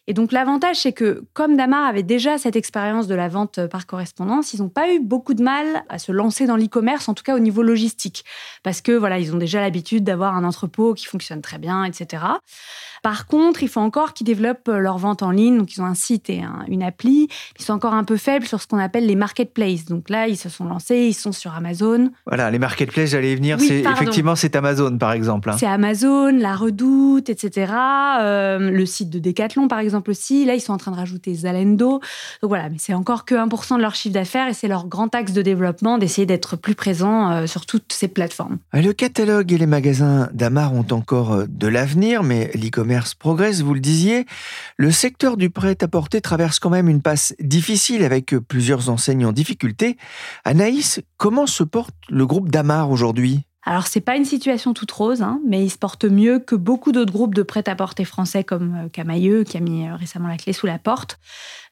Et 0.06 0.14
donc 0.14 0.31
l'avantage, 0.31 0.76
c'est 0.76 0.93
que 0.93 1.25
comme 1.32 1.56
Damar 1.56 1.84
avait 1.84 2.05
déjà 2.05 2.38
cette 2.38 2.55
expérience 2.55 3.08
de 3.08 3.17
la 3.17 3.26
vente 3.26 3.58
euh, 3.58 3.67
par 3.67 3.87
correspondance, 3.87 4.55
ils 4.55 4.62
n'ont 4.62 4.69
pas 4.69 4.93
eu 4.93 5.00
beaucoup 5.00 5.34
de 5.34 5.43
mal 5.43 5.82
à 5.88 5.99
se 5.99 6.12
lancer 6.12 6.46
dans 6.46 6.55
l'e-commerce, 6.55 7.08
en 7.08 7.14
tout 7.14 7.25
cas 7.25 7.34
au 7.34 7.40
niveau 7.40 7.62
logistique, 7.62 8.25
parce 8.62 8.81
que 8.81 8.93
voilà, 8.93 9.19
ils 9.19 9.34
ont 9.34 9.38
déjà 9.38 9.61
l'habitude 9.61 10.04
d'avoir 10.04 10.37
un 10.37 10.45
entrepôt 10.45 10.95
qui 10.95 11.06
fonctionne 11.06 11.42
très 11.42 11.59
bien, 11.59 11.83
etc. 11.83 12.23
Par 13.06 13.28
contre, 13.28 13.62
il 13.62 13.68
faut 13.68 13.78
encore 13.78 14.14
qu'ils 14.14 14.26
développent 14.26 14.68
euh, 14.68 14.78
leur 14.78 14.98
vente 14.98 15.22
en 15.22 15.30
ligne. 15.30 15.58
Donc, 15.58 15.72
ils 15.76 15.80
ont 15.80 15.84
un 15.84 15.94
site 15.94 16.28
et 16.28 16.42
une 16.66 16.82
appli. 16.82 17.28
Ils 17.56 17.64
sont 17.64 17.72
encore 17.72 17.94
un 17.94 18.02
peu 18.02 18.16
faibles 18.16 18.46
sur 18.46 18.60
ce 18.60 18.66
qu'on 18.66 18.80
appelle 18.80 19.06
les 19.06 19.14
marketplaces. 19.14 19.84
Donc 19.84 20.10
là, 20.10 20.26
ils 20.26 20.36
se 20.36 20.48
sont 20.48 20.64
lancés, 20.64 21.06
ils 21.06 21.14
sont 21.14 21.30
sur 21.30 21.54
Amazon. 21.54 22.10
Voilà, 22.26 22.50
les 22.50 22.58
marketplaces, 22.58 23.10
j'allais 23.10 23.30
y 23.30 23.36
venir. 23.36 23.60
c'est 23.60 23.82
effectivement, 23.82 24.34
c'est 24.34 24.56
Amazon, 24.56 24.98
par 24.98 25.12
exemple. 25.12 25.50
Hein. 25.50 25.56
C'est 25.56 25.68
Amazon, 25.68 26.32
La 26.36 26.56
Redoute, 26.56 27.28
etc. 27.28 27.72
Euh, 28.22 28.58
le 28.72 28.86
site 28.86 29.10
de 29.10 29.20
Decathlon, 29.20 29.68
par 29.68 29.78
exemple 29.78 30.10
aussi. 30.10 30.44
Là, 30.44 30.56
ils 30.56 30.60
sont 30.60 30.72
en 30.72 30.78
train 30.78 30.90
de 30.90 30.96
rajouter 30.96 31.32
Zalendo. 31.32 32.00
Donc 32.42 32.48
voilà, 32.48 32.68
mais 32.70 32.78
c'est 32.80 32.94
encore 32.94 33.25
que 33.25 33.36
1% 33.36 33.76
de 33.76 33.82
leur 33.82 33.94
chiffre 33.94 34.14
d'affaires 34.14 34.48
et 34.48 34.52
c'est 34.52 34.66
leur 34.66 34.88
grand 34.88 35.14
axe 35.14 35.32
de 35.32 35.42
développement 35.42 35.98
d'essayer 35.98 36.26
d'être 36.26 36.56
plus 36.56 36.75
présent 36.75 37.30
euh, 37.30 37.46
sur 37.46 37.66
toutes 37.66 37.92
ces 37.92 38.08
plateformes. 38.08 38.58
Le 38.72 38.90
catalogue 38.90 39.52
et 39.52 39.58
les 39.58 39.66
magasins 39.66 40.28
d'Amar 40.32 40.75
ont 40.75 40.86
encore 40.90 41.44
de 41.46 41.68
l'avenir, 41.68 42.25
mais 42.25 42.50
l'e-commerce 42.54 42.95
progresse, 43.18 43.62
vous 43.62 43.74
le 43.74 43.80
disiez. 43.80 44.26
Le 44.76 44.90
secteur 44.90 45.36
du 45.36 45.50
prêt-à-porter 45.50 46.20
traverse 46.20 46.58
quand 46.58 46.70
même 46.70 46.88
une 46.88 47.02
passe 47.02 47.34
difficile 47.40 48.04
avec 48.04 48.34
plusieurs 48.36 48.88
enseignes 48.88 49.26
en 49.26 49.32
difficulté. 49.32 49.96
Anaïs, 50.44 51.00
comment 51.16 51.46
se 51.46 51.62
porte 51.62 51.94
le 52.08 52.26
groupe 52.26 52.50
Damar 52.50 52.90
aujourd'hui? 52.90 53.46
Alors, 53.68 53.88
c'est 53.88 54.00
pas 54.00 54.14
une 54.14 54.25
situation 54.25 54.75
toute 54.75 54.92
rose, 54.92 55.23
hein, 55.23 55.40
mais 55.44 55.64
il 55.64 55.70
se 55.70 55.76
porte 55.76 56.04
mieux 56.04 56.38
que 56.38 56.54
beaucoup 56.54 56.92
d'autres 56.92 57.12
groupes 57.12 57.35
de 57.35 57.42
prêt-à-porter 57.42 58.04
français 58.04 58.44
comme 58.44 58.85
euh, 58.85 58.88
Camailleux, 58.88 59.42
qui 59.42 59.56
a 59.56 59.61
mis 59.61 59.88
euh, 59.88 59.96
récemment 59.96 60.28
la 60.28 60.37
clé 60.37 60.52
sous 60.52 60.66
la 60.66 60.78
porte. 60.78 61.18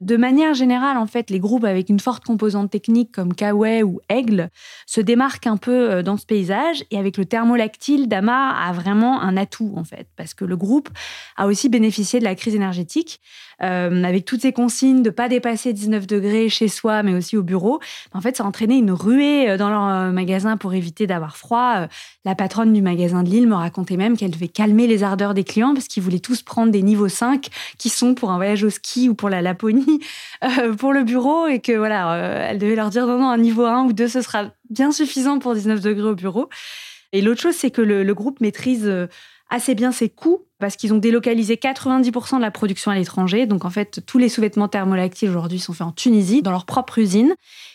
De 0.00 0.16
manière 0.16 0.54
générale, 0.54 0.96
en 0.96 1.06
fait, 1.06 1.30
les 1.30 1.38
groupes 1.38 1.62
avec 1.62 1.88
une 1.88 2.00
forte 2.00 2.24
composante 2.24 2.68
technique 2.68 3.12
comme 3.12 3.32
Kawaii 3.32 3.84
ou 3.84 4.00
Aigle 4.08 4.50
se 4.86 5.00
démarquent 5.00 5.46
un 5.46 5.56
peu 5.56 5.88
euh, 5.88 6.02
dans 6.02 6.16
ce 6.16 6.26
paysage. 6.26 6.84
Et 6.90 6.98
avec 6.98 7.16
le 7.16 7.26
thermolactyle, 7.26 8.08
Dama 8.08 8.50
a 8.50 8.72
vraiment 8.72 9.22
un 9.22 9.36
atout, 9.36 9.72
en 9.76 9.84
fait, 9.84 10.08
parce 10.16 10.34
que 10.34 10.44
le 10.44 10.56
groupe 10.56 10.88
a 11.36 11.46
aussi 11.46 11.68
bénéficié 11.68 12.18
de 12.18 12.24
la 12.24 12.34
crise 12.34 12.56
énergétique. 12.56 13.20
Avec 13.60 14.24
toutes 14.24 14.42
ces 14.42 14.52
consignes 14.52 15.02
de 15.02 15.10
pas 15.10 15.28
dépasser 15.28 15.72
19 15.72 16.06
degrés 16.06 16.48
chez 16.48 16.68
soi, 16.68 17.02
mais 17.02 17.14
aussi 17.14 17.36
au 17.36 17.42
bureau, 17.42 17.80
en 18.12 18.20
fait, 18.20 18.36
ça 18.36 18.44
a 18.44 18.46
entraîné 18.46 18.76
une 18.76 18.92
ruée 18.92 19.56
dans 19.56 19.70
leur 19.70 20.12
magasin 20.12 20.56
pour 20.56 20.74
éviter 20.74 21.06
d'avoir 21.06 21.36
froid 21.36 21.74
euh, 21.76 21.86
la 22.24 22.34
patronne 22.34 22.72
du 22.72 22.82
magasin 22.82 23.22
de 23.22 23.28
Lille 23.28 23.46
me 23.46 23.54
racontait 23.54 23.96
même 23.96 24.16
qu'elle 24.16 24.30
devait 24.30 24.48
calmer 24.48 24.86
les 24.86 25.02
ardeurs 25.02 25.34
des 25.34 25.44
clients 25.44 25.74
parce 25.74 25.88
qu'ils 25.88 26.02
voulaient 26.02 26.18
tous 26.18 26.42
prendre 26.42 26.72
des 26.72 26.82
niveaux 26.82 27.08
5 27.08 27.48
qui 27.78 27.88
sont 27.88 28.14
pour 28.14 28.30
un 28.30 28.36
voyage 28.36 28.64
au 28.64 28.70
ski 28.70 29.08
ou 29.08 29.14
pour 29.14 29.28
la 29.28 29.42
Laponie 29.42 30.00
euh, 30.44 30.74
pour 30.74 30.92
le 30.92 31.04
bureau 31.04 31.46
et 31.46 31.60
que 31.60 31.72
voilà, 31.72 32.14
euh, 32.14 32.46
elle 32.50 32.58
devait 32.58 32.76
leur 32.76 32.90
dire 32.90 33.06
non, 33.06 33.18
non, 33.18 33.28
un 33.28 33.38
niveau 33.38 33.64
1 33.64 33.84
ou 33.84 33.92
2, 33.92 34.08
ce 34.08 34.22
sera 34.22 34.50
bien 34.70 34.92
suffisant 34.92 35.38
pour 35.38 35.54
19 35.54 35.80
degrés 35.80 36.08
au 36.08 36.14
bureau. 36.14 36.48
Et 37.12 37.20
l'autre 37.20 37.42
chose, 37.42 37.54
c'est 37.54 37.70
que 37.70 37.80
le 37.80 38.12
groupe 38.12 38.40
maîtrise 38.40 38.90
assez 39.54 39.74
bien 39.74 39.92
ses 39.92 40.08
coûts 40.08 40.40
parce 40.58 40.76
qu'ils 40.76 40.92
ont 40.92 40.98
délocalisé 40.98 41.54
90% 41.56 42.36
de 42.36 42.40
la 42.40 42.50
production 42.50 42.90
à 42.90 42.94
l'étranger. 42.94 43.46
Donc 43.46 43.64
en 43.64 43.70
fait, 43.70 44.02
tous 44.06 44.18
les 44.18 44.28
sous-vêtements 44.28 44.68
thermolactiles 44.68 45.28
aujourd'hui 45.28 45.58
sont 45.58 45.72
faits 45.72 45.86
en 45.86 45.92
Tunisie, 45.92 46.42
dans 46.42 46.50
leur 46.50 46.66
propre 46.66 46.98
usine. 46.98 47.34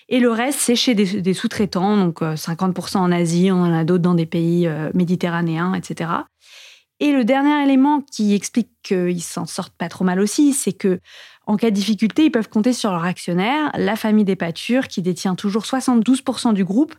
Et 0.10 0.20
le 0.20 0.32
reste, 0.32 0.60
c'est 0.60 0.76
chez 0.76 0.96
des, 0.96 1.34
sous-traitants, 1.34 1.98
donc 1.98 2.22
50% 2.22 2.98
en 2.98 3.12
Asie, 3.12 3.52
on 3.52 3.62
en 3.62 3.74
a 3.74 3.84
d'autres 3.84 4.04
dans 4.04 4.16
des 4.16 4.26
pays 4.26 4.68
euh, 4.68 4.90
méditerranéens, 4.94 5.74
etc. 5.76 6.10
Et 7.00 7.12
le 7.12 7.24
dernier 7.24 7.64
élément 7.64 8.02
qui 8.02 8.34
explique 8.34 8.72
qu'ils 8.84 9.24
s'en 9.24 9.46
sortent 9.46 9.76
pas 9.78 9.88
trop 9.88 10.04
mal 10.04 10.20
aussi, 10.20 10.54
c'est 10.54 10.74
que 10.74 11.00
en 11.50 11.58
cas 11.58 11.72
de 11.72 11.76
difficulté, 11.76 12.26
ils 12.26 12.30
peuvent 12.30 12.48
compter 12.48 12.74
sur 12.74 12.92
leur 12.92 13.04
actionnaire, 13.04 13.72
la 13.74 13.96
famille 13.96 14.24
des 14.24 14.36
pâtures, 14.36 14.88
qui 14.88 15.02
détient 15.02 15.34
toujours 15.34 15.64
72% 15.64 16.54
du 16.54 16.64
groupe 16.64 16.94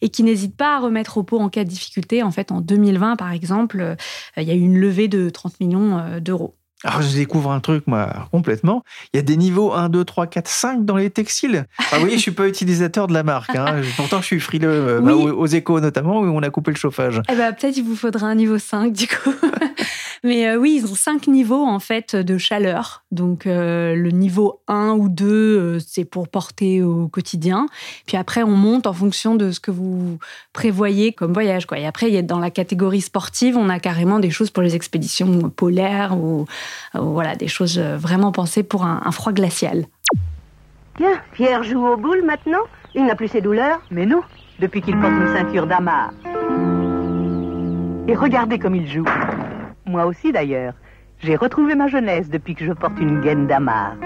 et 0.00 0.10
qui 0.10 0.22
n'hésite 0.22 0.56
pas 0.56 0.76
à 0.76 0.78
remettre 0.78 1.18
au 1.18 1.24
pot 1.24 1.40
en 1.40 1.48
cas 1.48 1.64
de 1.64 1.68
difficulté. 1.68 2.22
En 2.22 2.30
fait, 2.30 2.52
en 2.52 2.60
2020, 2.60 3.16
par 3.16 3.32
exemple, 3.32 3.80
euh, 3.80 3.96
il 4.36 4.44
y 4.44 4.52
a 4.52 4.54
eu 4.54 4.60
une 4.60 4.78
levée 4.78 5.08
de 5.08 5.28
30 5.28 5.58
millions 5.58 5.98
euh, 5.98 6.20
d'euros. 6.20 6.54
Alors, 6.84 7.02
je 7.02 7.16
découvre 7.16 7.50
un 7.50 7.58
truc, 7.58 7.88
moi, 7.88 8.28
complètement. 8.30 8.84
Il 9.12 9.16
y 9.16 9.18
a 9.18 9.22
des 9.22 9.36
niveaux 9.36 9.72
1, 9.72 9.88
2, 9.88 10.04
3, 10.04 10.28
4, 10.28 10.46
5 10.46 10.84
dans 10.84 10.96
les 10.96 11.10
textiles. 11.10 11.66
Ah, 11.78 11.94
vous 11.94 12.02
voyez, 12.02 12.16
je 12.16 12.22
suis 12.22 12.30
pas 12.30 12.46
utilisateur 12.46 13.08
de 13.08 13.12
la 13.12 13.24
marque. 13.24 13.56
Hein. 13.56 13.80
Pourtant, 13.96 14.20
je 14.20 14.26
suis 14.26 14.40
frileux, 14.40 14.68
euh, 14.68 15.00
bah, 15.00 15.14
aux 15.14 15.46
échos 15.46 15.80
notamment, 15.80 16.20
où 16.20 16.26
on 16.26 16.42
a 16.42 16.50
coupé 16.50 16.70
le 16.70 16.76
chauffage. 16.76 17.22
Eh 17.28 17.34
ben, 17.34 17.52
peut-être 17.54 17.76
il 17.76 17.82
vous 17.82 17.96
faudra 17.96 18.28
un 18.28 18.36
niveau 18.36 18.58
5 18.58 18.92
du 18.92 19.08
coup. 19.08 19.34
Mais 20.24 20.48
euh, 20.48 20.56
oui, 20.56 20.80
ils 20.82 20.90
ont 20.90 20.94
cinq 20.94 21.26
niveaux 21.26 21.64
en 21.64 21.78
fait 21.78 22.16
de 22.16 22.38
chaleur. 22.38 23.04
Donc 23.10 23.46
euh, 23.46 23.94
le 23.94 24.10
niveau 24.10 24.60
1 24.68 24.92
ou 24.92 25.08
2, 25.08 25.26
euh, 25.26 25.78
c'est 25.78 26.04
pour 26.04 26.28
porter 26.28 26.82
au 26.82 27.08
quotidien. 27.08 27.66
Puis 28.06 28.16
après, 28.16 28.42
on 28.42 28.50
monte 28.50 28.86
en 28.86 28.92
fonction 28.92 29.34
de 29.34 29.50
ce 29.50 29.60
que 29.60 29.70
vous 29.70 30.18
prévoyez 30.52 31.12
comme 31.12 31.32
voyage. 31.32 31.66
Quoi. 31.66 31.78
Et 31.78 31.86
après, 31.86 32.08
il 32.08 32.14
y 32.14 32.18
a 32.18 32.22
dans 32.22 32.38
la 32.38 32.50
catégorie 32.50 33.00
sportive, 33.00 33.56
on 33.56 33.68
a 33.68 33.78
carrément 33.78 34.18
des 34.18 34.30
choses 34.30 34.50
pour 34.50 34.62
les 34.62 34.74
expéditions 34.74 35.50
polaires 35.50 36.16
ou, 36.16 36.46
ou 36.94 37.12
voilà, 37.12 37.36
des 37.36 37.48
choses 37.48 37.78
vraiment 37.78 38.32
pensées 38.32 38.62
pour 38.62 38.84
un, 38.84 39.02
un 39.04 39.10
froid 39.10 39.32
glacial. 39.32 39.86
Tiens, 40.96 41.20
Pierre 41.32 41.62
joue 41.62 41.86
aux 41.86 41.96
boules 41.96 42.24
maintenant 42.24 42.62
Il 42.94 43.04
n'a 43.04 43.14
plus 43.14 43.28
ses 43.28 43.42
douleurs 43.42 43.80
Mais 43.90 44.06
non, 44.06 44.22
depuis 44.60 44.80
qu'il 44.80 44.98
porte 44.98 45.12
une 45.12 45.34
ceinture 45.34 45.66
d'amarre. 45.66 46.12
Et 48.08 48.14
regardez 48.14 48.58
comme 48.58 48.76
il 48.76 48.88
joue. 48.88 49.04
Moi 49.86 50.06
aussi 50.06 50.32
d'ailleurs. 50.32 50.74
J'ai 51.18 51.36
retrouvé 51.36 51.74
ma 51.74 51.88
jeunesse 51.88 52.28
depuis 52.28 52.54
que 52.54 52.66
je 52.66 52.72
porte 52.72 52.98
une 52.98 53.20
gaine 53.20 53.46
d'amarre. 53.46 53.96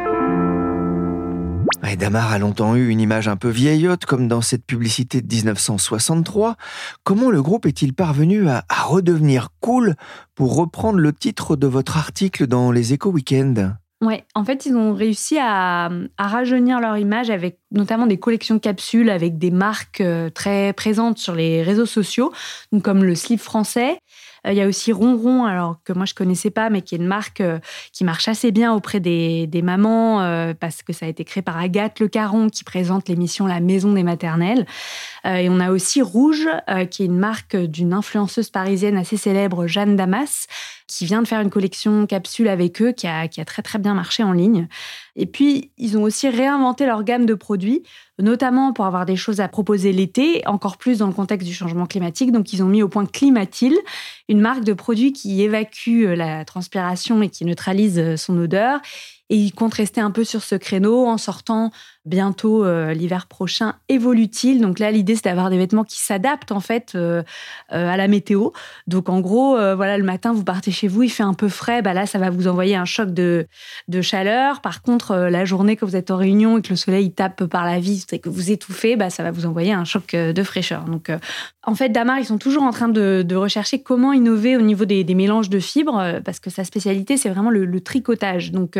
Ouais, 1.82 1.96
Damar 1.96 2.32
a 2.32 2.38
longtemps 2.38 2.76
eu 2.76 2.88
une 2.88 3.00
image 3.00 3.26
un 3.26 3.36
peu 3.36 3.48
vieillotte, 3.48 4.04
comme 4.04 4.28
dans 4.28 4.42
cette 4.42 4.66
publicité 4.66 5.22
de 5.22 5.34
1963. 5.34 6.56
Comment 7.04 7.30
le 7.30 7.42
groupe 7.42 7.64
est-il 7.64 7.94
parvenu 7.94 8.48
à, 8.48 8.64
à 8.68 8.82
redevenir 8.82 9.48
cool 9.60 9.94
pour 10.34 10.54
reprendre 10.56 10.98
le 10.98 11.12
titre 11.12 11.56
de 11.56 11.66
votre 11.66 11.96
article 11.96 12.46
dans 12.46 12.70
les 12.70 12.92
Échos 12.92 13.10
Weekend? 13.10 13.74
Ouais, 14.02 14.24
en 14.34 14.44
fait, 14.44 14.64
ils 14.64 14.74
ont 14.74 14.94
réussi 14.94 15.38
à, 15.38 15.90
à 16.16 16.26
rajeunir 16.26 16.80
leur 16.80 16.96
image 16.96 17.28
avec 17.28 17.58
notamment 17.70 18.06
des 18.06 18.18
collections 18.18 18.58
capsules 18.58 19.10
avec 19.10 19.36
des 19.36 19.50
marques 19.50 20.00
euh, 20.00 20.30
très 20.30 20.72
présentes 20.72 21.18
sur 21.18 21.34
les 21.34 21.62
réseaux 21.62 21.84
sociaux, 21.84 22.32
donc 22.72 22.82
comme 22.82 23.04
le 23.04 23.14
slip 23.14 23.40
français. 23.40 23.98
Euh, 24.46 24.52
Il 24.52 24.58
y 24.58 24.60
a 24.62 24.66
aussi 24.66 24.92
Ronron, 24.92 25.44
alors 25.44 25.76
que 25.84 25.92
moi 25.92 26.04
je 26.06 26.14
connaissais 26.14 26.50
pas, 26.50 26.70
mais 26.70 26.82
qui 26.82 26.94
est 26.94 26.98
une 26.98 27.06
marque 27.06 27.40
euh, 27.40 27.58
qui 27.92 28.04
marche 28.04 28.28
assez 28.28 28.50
bien 28.52 28.72
auprès 28.72 29.00
des, 29.00 29.46
des 29.46 29.62
mamans 29.62 30.22
euh, 30.22 30.54
parce 30.58 30.82
que 30.82 30.92
ça 30.92 31.06
a 31.06 31.08
été 31.08 31.24
créé 31.24 31.42
par 31.42 31.56
Agathe 31.56 32.00
Le 32.00 32.08
Caron 32.08 32.48
qui 32.48 32.64
présente 32.64 33.08
l'émission 33.08 33.46
La 33.46 33.60
Maison 33.60 33.92
des 33.92 34.02
maternelles. 34.02 34.66
Euh, 35.26 35.36
et 35.36 35.48
on 35.48 35.60
a 35.60 35.70
aussi 35.70 36.02
Rouge, 36.02 36.48
euh, 36.68 36.84
qui 36.84 37.02
est 37.02 37.06
une 37.06 37.18
marque 37.18 37.56
d'une 37.56 37.92
influenceuse 37.92 38.50
parisienne 38.50 38.96
assez 38.96 39.16
célèbre, 39.16 39.66
Jeanne 39.66 39.96
Damas, 39.96 40.46
qui 40.86 41.04
vient 41.04 41.22
de 41.22 41.28
faire 41.28 41.40
une 41.40 41.50
collection 41.50 42.06
capsule 42.06 42.48
avec 42.48 42.82
eux 42.82 42.92
qui 42.92 43.06
a, 43.06 43.28
très 43.28 43.62
très 43.62 43.78
bien 43.78 43.94
marché 43.94 44.22
en 44.22 44.32
ligne. 44.32 44.68
Et 45.16 45.26
puis, 45.26 45.70
ils 45.78 45.96
ont 45.96 46.02
aussi 46.02 46.28
réinventé 46.28 46.86
leur 46.86 47.04
gamme 47.04 47.26
de 47.26 47.34
produits, 47.34 47.82
notamment 48.18 48.72
pour 48.72 48.86
avoir 48.86 49.06
des 49.06 49.16
choses 49.16 49.40
à 49.40 49.48
proposer 49.48 49.92
l'été, 49.92 50.42
encore 50.46 50.76
plus 50.76 50.98
dans 50.98 51.06
le 51.06 51.12
contexte 51.12 51.46
du 51.46 51.54
changement 51.54 51.86
climatique. 51.86 52.32
Donc, 52.32 52.52
ils 52.52 52.62
ont 52.62 52.68
mis 52.68 52.82
au 52.82 52.88
point 52.88 53.06
Climatil, 53.06 53.76
une 54.28 54.40
marque 54.40 54.64
de 54.64 54.72
produits 54.72 55.12
qui 55.12 55.42
évacue 55.42 56.04
euh, 56.04 56.16
la 56.16 56.44
transpiration 56.44 57.22
et 57.22 57.28
qui 57.28 57.44
neutralise 57.44 58.16
son 58.16 58.36
odeur. 58.38 58.80
Et 59.30 59.36
ils 59.36 59.52
comptent 59.52 59.74
rester 59.74 60.02
un 60.02 60.10
peu 60.10 60.24
sur 60.24 60.42
ce 60.42 60.56
créneau 60.56 61.06
en 61.06 61.16
sortant 61.16 61.70
bientôt 62.06 62.64
euh, 62.64 62.94
l'hiver 62.94 63.26
prochain 63.26 63.74
Evolutil. 63.88 64.60
Donc 64.60 64.78
là, 64.78 64.90
l'idée, 64.90 65.14
c'est 65.14 65.24
d'avoir 65.24 65.50
des 65.50 65.58
vêtements 65.58 65.84
qui 65.84 66.00
s'adaptent 66.00 66.50
en 66.50 66.60
fait 66.60 66.92
euh, 66.94 67.22
euh, 67.72 67.88
à 67.88 67.96
la 67.96 68.08
météo. 68.08 68.50
Donc 68.86 69.08
en 69.08 69.20
gros, 69.20 69.54
voilà, 69.76 69.98
le 69.98 70.04
matin, 70.04 70.32
vous 70.32 70.44
partez 70.44 70.72
chez 70.72 70.88
vous, 70.88 71.04
il 71.04 71.10
fait 71.10 71.22
un 71.22 71.34
peu 71.34 71.48
frais. 71.48 71.80
Bah 71.80 71.94
là, 71.94 72.06
ça 72.06 72.18
va 72.18 72.30
vous 72.30 72.48
envoyer 72.48 72.74
un 72.74 72.84
choc 72.84 73.10
de, 73.10 73.46
de 73.88 74.00
chaleur. 74.00 74.60
Par 74.60 74.82
contre, 74.82 75.14
la 75.14 75.44
journée 75.44 75.76
que 75.76 75.84
vous 75.84 75.94
êtes 75.94 76.10
en 76.10 76.16
réunion 76.16 76.58
et 76.58 76.62
que 76.62 76.70
le 76.70 76.76
soleil 76.76 77.12
tape 77.12 77.44
par 77.44 77.64
la 77.64 77.78
vitre 77.78 78.12
et 78.14 78.18
que 78.18 78.28
vous 78.28 78.50
étouffez, 78.50 78.96
bah, 78.96 79.10
ça 79.10 79.22
va 79.22 79.30
vous 79.30 79.46
envoyer 79.46 79.72
un 79.72 79.84
choc 79.84 80.16
de 80.16 80.42
fraîcheur. 80.42 80.84
Donc 80.84 81.10
en 81.62 81.74
fait, 81.74 81.90
Damar, 81.90 82.18
ils 82.18 82.24
sont 82.24 82.38
toujours 82.38 82.64
en 82.64 82.72
train 82.72 82.88
de, 82.88 83.22
de 83.24 83.36
rechercher 83.36 83.82
comment 83.82 84.12
innover 84.12 84.56
au 84.56 84.62
niveau 84.62 84.86
des, 84.86 85.04
des 85.04 85.14
mélanges 85.14 85.50
de 85.50 85.60
fibres, 85.60 86.20
parce 86.24 86.40
que 86.40 86.50
sa 86.50 86.64
spécialité, 86.64 87.16
c'est 87.16 87.28
vraiment 87.28 87.50
le, 87.50 87.64
le 87.64 87.80
tricotage. 87.80 88.50
Donc, 88.50 88.78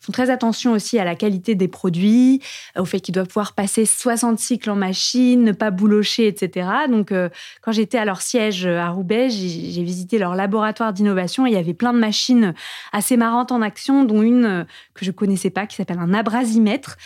ils 0.00 0.04
font 0.04 0.12
très 0.12 0.30
attention 0.30 0.72
aussi 0.72 0.98
à 0.98 1.04
la 1.04 1.14
qualité 1.14 1.54
des 1.54 1.68
produits, 1.68 2.40
euh, 2.76 2.82
au 2.82 2.84
fait 2.84 3.00
qu'ils 3.00 3.14
doivent 3.14 3.28
pouvoir 3.28 3.52
passer 3.52 3.86
60 3.86 4.38
cycles 4.38 4.70
en 4.70 4.76
machine, 4.76 5.42
ne 5.42 5.52
pas 5.52 5.70
boulocher, 5.70 6.26
etc. 6.26 6.68
Donc, 6.88 7.12
euh, 7.12 7.28
quand 7.62 7.72
j'étais 7.72 7.98
à 7.98 8.04
leur 8.04 8.22
siège 8.22 8.66
euh, 8.66 8.78
à 8.78 8.88
Roubaix, 8.90 9.30
j'ai 9.30 9.82
visité 9.82 10.18
leur 10.18 10.34
laboratoire 10.34 10.92
d'innovation 10.92 11.46
et 11.46 11.50
il 11.50 11.54
y 11.54 11.58
avait 11.58 11.74
plein 11.74 11.92
de 11.92 11.98
machines 11.98 12.54
assez 12.92 13.16
marrantes 13.16 13.52
en 13.52 13.62
action, 13.62 14.04
dont 14.04 14.22
une 14.22 14.66
que 14.94 15.04
je 15.04 15.10
connaissais 15.10 15.50
pas, 15.50 15.66
qui 15.66 15.76
s'appelle 15.76 15.98
un 15.98 16.14
abrasimètre, 16.14 16.96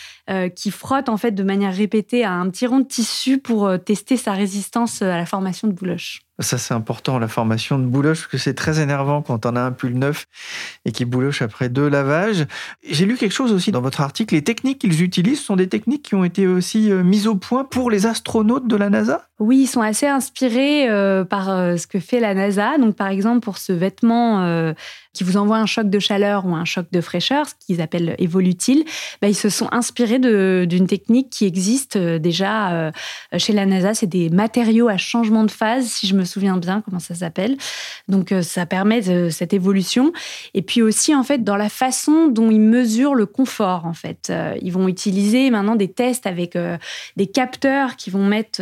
qui 0.55 0.71
frotte 0.71 1.09
en 1.09 1.17
fait 1.17 1.31
de 1.31 1.43
manière 1.43 1.73
répétée 1.73 2.23
à 2.23 2.33
un 2.33 2.49
petit 2.49 2.67
rond 2.67 2.79
de 2.79 2.85
tissu 2.85 3.37
pour 3.37 3.71
tester 3.83 4.17
sa 4.17 4.33
résistance 4.33 5.01
à 5.01 5.17
la 5.17 5.25
formation 5.25 5.67
de 5.67 5.73
bouloche. 5.73 6.26
Ça, 6.39 6.59
c'est 6.59 6.75
important, 6.75 7.17
la 7.17 7.27
formation 7.27 7.79
de 7.79 7.85
bouloche, 7.85 8.19
parce 8.19 8.31
que 8.31 8.37
c'est 8.37 8.53
très 8.53 8.79
énervant 8.79 9.23
quand 9.23 9.47
on 9.47 9.55
a 9.55 9.61
un 9.61 9.71
pull 9.71 9.93
neuf 9.93 10.27
et 10.85 10.91
qui 10.91 11.03
bouloche 11.03 11.41
après 11.41 11.67
deux 11.67 11.89
lavages. 11.89 12.45
J'ai 12.87 13.05
lu 13.05 13.15
quelque 13.15 13.31
chose 13.33 13.51
aussi 13.51 13.71
dans 13.71 13.81
votre 13.81 14.01
article. 14.01 14.35
Les 14.35 14.43
techniques 14.43 14.79
qu'ils 14.79 15.01
utilisent 15.01 15.41
sont 15.41 15.55
des 15.55 15.67
techniques 15.67 16.03
qui 16.03 16.13
ont 16.13 16.23
été 16.23 16.45
aussi 16.45 16.91
euh, 16.91 17.01
mises 17.01 17.25
au 17.25 17.35
point 17.35 17.63
pour 17.63 17.89
les 17.89 18.05
astronautes 18.05 18.67
de 18.67 18.75
la 18.75 18.91
NASA? 18.91 19.27
Oui, 19.39 19.61
ils 19.61 19.67
sont 19.67 19.81
assez 19.81 20.05
inspirés 20.05 20.87
euh, 20.89 21.23
par 21.23 21.49
euh, 21.49 21.77
ce 21.77 21.87
que 21.87 21.99
fait 21.99 22.19
la 22.19 22.35
NASA. 22.35 22.77
Donc, 22.77 22.95
par 22.95 23.07
exemple, 23.07 23.39
pour 23.39 23.57
ce 23.57 23.73
vêtement 23.73 24.73
qui 25.17 25.23
vous 25.23 25.37
envoie 25.37 25.57
un 25.57 25.65
choc 25.65 25.89
de 25.89 25.97
chaleur 25.97 26.45
ou 26.45 26.53
un 26.53 26.63
choc 26.63 26.85
de 26.91 27.01
fraîcheur, 27.01 27.47
ce 27.47 27.53
qu'ils 27.65 27.81
appellent 27.81 28.15
Evolutil, 28.19 28.85
bah, 29.19 29.27
ils 29.27 29.35
se 29.35 29.49
sont 29.49 29.67
inspirés 29.71 30.19
d'une 30.19 30.85
technique 30.85 31.31
qui 31.31 31.45
existe 31.45 31.95
euh, 31.95 32.19
déjà 32.19 32.71
euh, 32.71 32.91
chez 33.37 33.51
la 33.53 33.65
NASA. 33.65 33.95
C'est 33.95 34.05
des 34.05 34.29
matériaux 34.29 34.89
à 34.89 34.97
changement 34.97 35.43
de 35.43 35.49
phase, 35.49 35.87
si 35.87 36.05
je 36.05 36.13
me 36.13 36.23
souviens 36.23 36.57
bien 36.57 36.81
comment 36.81 36.99
ça 36.99 37.15
s'appelle. 37.15 37.57
Donc, 38.07 38.31
euh, 38.31 38.43
ça 38.43 38.67
permet 38.67 39.31
cette 39.31 39.53
évolution. 39.53 40.13
Et 40.53 40.61
puis 40.61 40.83
aussi, 40.83 41.15
en 41.15 41.23
fait, 41.23 41.43
dans 41.43 41.55
la 41.55 41.69
façon 41.69 42.27
dont 42.27 42.51
ils 42.51 42.61
mesurent 42.61 43.15
le 43.15 43.25
confort, 43.25 43.85
en 43.85 43.93
fait. 43.93 44.31
Ils 44.61 44.71
vont 44.71 44.87
utiliser 44.87 45.49
maintenant 45.49 45.75
des 45.75 45.87
tests 45.87 46.27
avec 46.27 46.57
des 47.15 47.27
capteurs 47.27 47.95
qui 47.95 48.09
vont 48.09 48.25
mettre 48.25 48.61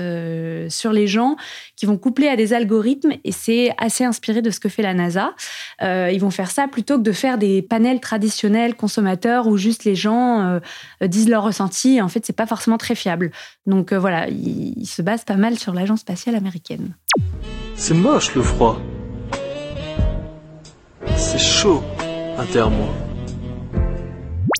sur 0.69 0.93
les 0.93 1.07
gens, 1.07 1.35
qui 1.75 1.85
vont 1.85 1.97
coupler 1.97 2.27
à 2.27 2.35
des 2.35 2.53
algorithmes, 2.53 3.13
et 3.23 3.31
c'est 3.31 3.71
assez 3.77 4.03
inspiré 4.03 4.41
de 4.41 4.49
ce 4.49 4.59
que 4.59 4.69
fait 4.69 4.81
la 4.81 4.93
NASA. 4.93 5.33
Ils 5.81 6.19
vont 6.19 6.31
faire 6.31 6.44
ça 6.51 6.67
plutôt 6.67 6.97
que 6.97 7.03
de 7.03 7.11
faire 7.11 7.37
des 7.37 7.61
panels 7.61 7.99
traditionnels 7.99 8.75
consommateurs 8.75 9.47
où 9.47 9.57
juste 9.57 9.83
les 9.83 9.95
gens 9.95 10.41
euh, 10.41 11.07
disent 11.07 11.29
leur 11.29 11.43
ressenti. 11.43 12.01
En 12.01 12.07
fait, 12.07 12.25
c'est 12.25 12.35
pas 12.35 12.47
forcément 12.47 12.77
très 12.77 12.95
fiable. 12.95 13.31
Donc 13.65 13.91
euh, 13.91 13.99
voilà, 13.99 14.27
ils, 14.29 14.73
ils 14.77 14.87
se 14.87 15.01
basent 15.01 15.25
pas 15.25 15.37
mal 15.37 15.57
sur 15.57 15.73
l'agence 15.73 16.01
spatiale 16.01 16.35
américaine. 16.35 16.95
C'est 17.75 17.93
moche 17.93 18.35
le 18.35 18.41
froid. 18.41 18.79
C'est 21.15 21.39
chaud, 21.39 21.83
intermo. 22.37 22.87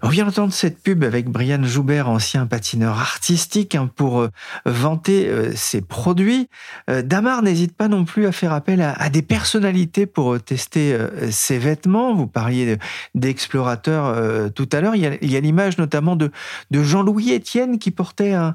On 0.05 0.09
vient 0.09 0.25
d'entendre 0.25 0.53
cette 0.53 0.83
pub 0.83 1.03
avec 1.03 1.29
Brian 1.29 1.63
Joubert, 1.63 2.07
ancien 2.09 2.45
patineur 2.45 2.99
artistique, 2.99 3.73
hein, 3.73 3.89
pour 3.95 4.19
euh, 4.19 4.29
vanter 4.63 5.27
euh, 5.27 5.51
ses 5.55 5.81
produits. 5.81 6.47
Euh, 6.91 7.01
Damar 7.01 7.41
n'hésite 7.41 7.75
pas 7.75 7.87
non 7.87 8.05
plus 8.05 8.27
à 8.27 8.31
faire 8.31 8.53
appel 8.53 8.81
à, 8.83 9.09
des 9.09 9.23
personnalités 9.23 10.05
pour 10.05 10.39
tester 10.39 10.95
ses 11.31 11.57
vêtements. 11.57 12.13
Vous 12.13 12.27
parliez 12.27 12.75
de- 12.75 12.81
d'explorateurs 13.15 14.51
tout 14.53 14.69
à 14.71 14.81
l'heure. 14.81 14.95
Il 14.95 15.01
y 15.01 15.37
a, 15.37 15.39
l'image 15.39 15.79
notamment 15.79 16.15
de, 16.15 16.29
Jean-Louis 16.71 17.33
Etienne 17.33 17.79
qui 17.79 17.89
portait 17.89 18.33
un, 18.33 18.53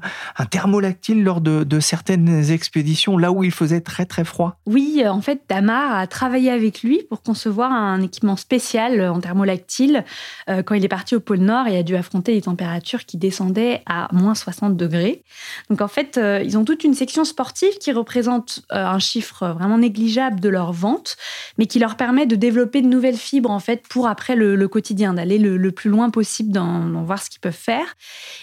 thermolactyle 0.51 1.21
lors 1.21 1.41
de, 1.41 1.79
certaines 1.81 2.51
expéditions, 2.51 3.17
là 3.17 3.33
où 3.33 3.43
il 3.43 3.51
faisait 3.51 3.81
très 3.81 4.05
très 4.05 4.23
froid. 4.23 4.57
Oui, 4.65 5.03
en 5.05 5.21
fait, 5.21 5.41
Damar 5.49 5.97
a 5.97 6.07
travaillé 6.07 6.49
avec 6.49 6.81
lui 6.81 7.03
pour 7.09 7.21
concevoir 7.21 7.73
un 7.73 8.01
équipement 8.01 8.37
spécial 8.37 9.01
en 9.01 9.19
thermolactyle 9.19 10.05
quand 10.47 10.75
il 10.75 10.85
est 10.85 10.89
parti 10.89 11.15
au 11.15 11.19
pôle 11.19 11.40
Nord 11.41 11.67
et 11.67 11.77
a 11.77 11.83
dû 11.83 11.95
affronter 11.95 12.33
des 12.33 12.41
températures 12.41 13.05
qui 13.05 13.17
descendaient 13.17 13.81
à 13.85 14.07
moins 14.13 14.35
60 14.35 14.77
degrés. 14.77 15.23
Donc 15.69 15.81
en 15.81 15.87
fait, 15.87 16.17
euh, 16.17 16.41
ils 16.43 16.57
ont 16.57 16.65
toute 16.65 16.83
une 16.83 16.93
section 16.93 17.25
sportive 17.25 17.77
qui 17.79 17.91
représente 17.91 18.61
euh, 18.71 18.85
un 18.85 18.99
chiffre 18.99 19.49
vraiment 19.49 19.77
négligeable 19.77 20.39
de 20.39 20.49
leur 20.49 20.71
vente, 20.71 21.17
mais 21.57 21.65
qui 21.65 21.79
leur 21.79 21.97
permet 21.97 22.25
de 22.25 22.35
développer 22.35 22.81
de 22.81 22.87
nouvelles 22.87 23.17
fibres 23.17 23.51
en 23.51 23.59
fait 23.59 23.87
pour 23.87 24.07
après 24.07 24.35
le, 24.35 24.67
quotidien, 24.67 25.13
d'aller 25.13 25.37
le, 25.37 25.71
plus 25.71 25.89
loin 25.89 26.09
possible 26.09 26.51
dans, 26.51 27.03
voir 27.03 27.21
ce 27.21 27.29
qu'ils 27.29 27.41
peuvent 27.41 27.51
faire. 27.51 27.95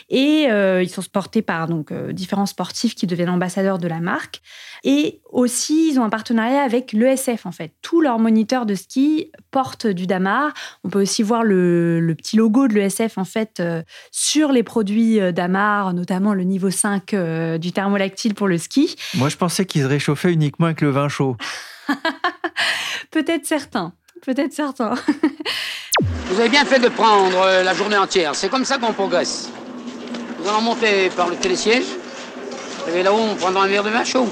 Et 0.09 0.47
euh, 0.51 0.83
ils 0.83 0.91
sont 0.91 1.03
portés 1.13 1.43
par 1.43 1.69
donc 1.69 1.93
différents 2.13 2.47
sportifs 2.47 2.95
qui 2.95 3.07
deviennent 3.07 3.31
ambassadeurs 3.31 3.79
de 3.79 3.89
la 3.89 4.01
marque. 4.01 4.43
Et 4.85 5.21
aussi, 5.31 5.91
ils 5.91 5.99
ont 5.99 6.05
un 6.05 6.11
partenariat 6.11 6.63
avec 6.63 6.93
l'ESF, 6.93 7.47
en 7.47 7.53
fait. 7.53 7.73
Tous 7.83 8.01
leurs 8.01 8.19
moniteurs 8.19 8.67
de 8.67 8.75
ski 8.75 9.31
portent 9.51 9.87
du 9.87 10.07
Damar. 10.07 10.53
On 10.85 10.91
peut 10.91 11.03
aussi 11.03 11.23
voir 11.23 11.43
le, 11.43 12.01
le 12.01 12.15
petit 12.15 12.37
logo 12.37 12.69
de 12.69 12.75
l'ESF, 12.75 12.88
en 13.17 13.25
fait, 13.25 13.61
euh, 13.61 13.83
sur 14.11 14.53
les 14.53 14.63
produits 14.63 15.21
euh, 15.21 15.33
Damar, 15.33 15.95
notamment 15.95 16.35
le 16.35 16.45
niveau 16.45 16.71
5 16.71 17.15
euh, 17.15 17.59
du 17.59 17.73
thermolactyle 17.73 18.35
pour 18.35 18.49
le 18.49 18.59
ski. 18.59 18.97
Moi, 19.15 19.29
je 19.29 19.37
pensais 19.37 19.67
qu'ils 19.67 19.83
se 19.83 19.87
réchauffaient 19.87 20.33
uniquement 20.33 20.67
avec 20.67 20.81
le 20.81 20.91
vin 20.91 21.09
chaud. 21.09 21.37
Peut-être 23.11 23.47
certains. 23.47 23.93
Peut-être 24.23 24.53
certains. 24.53 24.95
Vous 26.27 26.41
avez 26.41 26.49
bien 26.49 26.65
fait 26.65 26.79
de 26.79 26.89
prendre 26.89 27.63
la 27.65 27.75
journée 27.75 27.97
entière. 27.97 28.35
C'est 28.35 28.49
comme 28.49 28.65
ça 28.65 28.79
qu'on 28.79 28.93
progresse. 28.93 29.51
Nous 30.41 30.49
allons 30.49 30.61
monter 30.61 31.09
par 31.11 31.29
le 31.29 31.37
télésiège. 31.37 31.87
Et 32.95 33.03
là-haut, 33.03 33.19
on 33.33 33.35
prendra 33.35 33.65
un 33.65 33.69
verre 33.69 33.85
de 33.85 33.91
vin 33.91 34.05
chaud. 34.05 34.29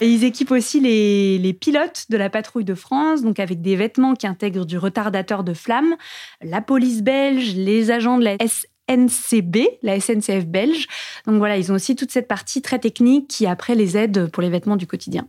Et 0.00 0.08
ils 0.08 0.24
équipent 0.24 0.52
aussi 0.52 0.80
les, 0.80 1.38
les 1.38 1.52
pilotes 1.52 2.06
de 2.08 2.16
la 2.16 2.30
patrouille 2.30 2.64
de 2.64 2.74
France, 2.74 3.22
donc 3.22 3.38
avec 3.38 3.60
des 3.60 3.76
vêtements 3.76 4.14
qui 4.14 4.26
intègrent 4.26 4.64
du 4.64 4.78
retardateur 4.78 5.44
de 5.44 5.54
flamme, 5.54 5.96
la 6.42 6.60
police 6.60 7.02
belge, 7.02 7.54
les 7.54 7.90
agents 7.90 8.18
de 8.18 8.24
la 8.24 8.36
SNCB, 8.38 9.58
la 9.82 10.00
SNCF 10.00 10.46
belge. 10.46 10.86
Donc 11.26 11.36
voilà, 11.36 11.56
ils 11.58 11.70
ont 11.70 11.74
aussi 11.74 11.96
toute 11.96 12.10
cette 12.10 12.28
partie 12.28 12.62
très 12.62 12.78
technique 12.78 13.28
qui 13.28 13.46
après 13.46 13.74
les 13.74 13.96
aide 13.96 14.30
pour 14.30 14.42
les 14.42 14.50
vêtements 14.50 14.76
du 14.76 14.86
quotidien. 14.86 15.26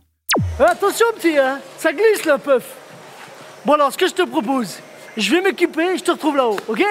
Euh, 0.60 0.64
Attention, 0.66 1.06
petit, 1.16 1.36
hein 1.36 1.60
ça 1.78 1.92
glisse 1.92 2.24
là, 2.24 2.38
puff. 2.38 2.76
Bon, 3.64 3.74
alors, 3.74 3.92
ce 3.92 3.98
que 3.98 4.08
je 4.08 4.14
te 4.14 4.22
propose, 4.22 4.78
je 5.16 5.30
vais 5.30 5.42
m'équiper 5.42 5.94
et 5.94 5.98
je 5.98 6.02
te 6.02 6.10
retrouve 6.10 6.36
là-haut, 6.36 6.56
ok? 6.68 6.82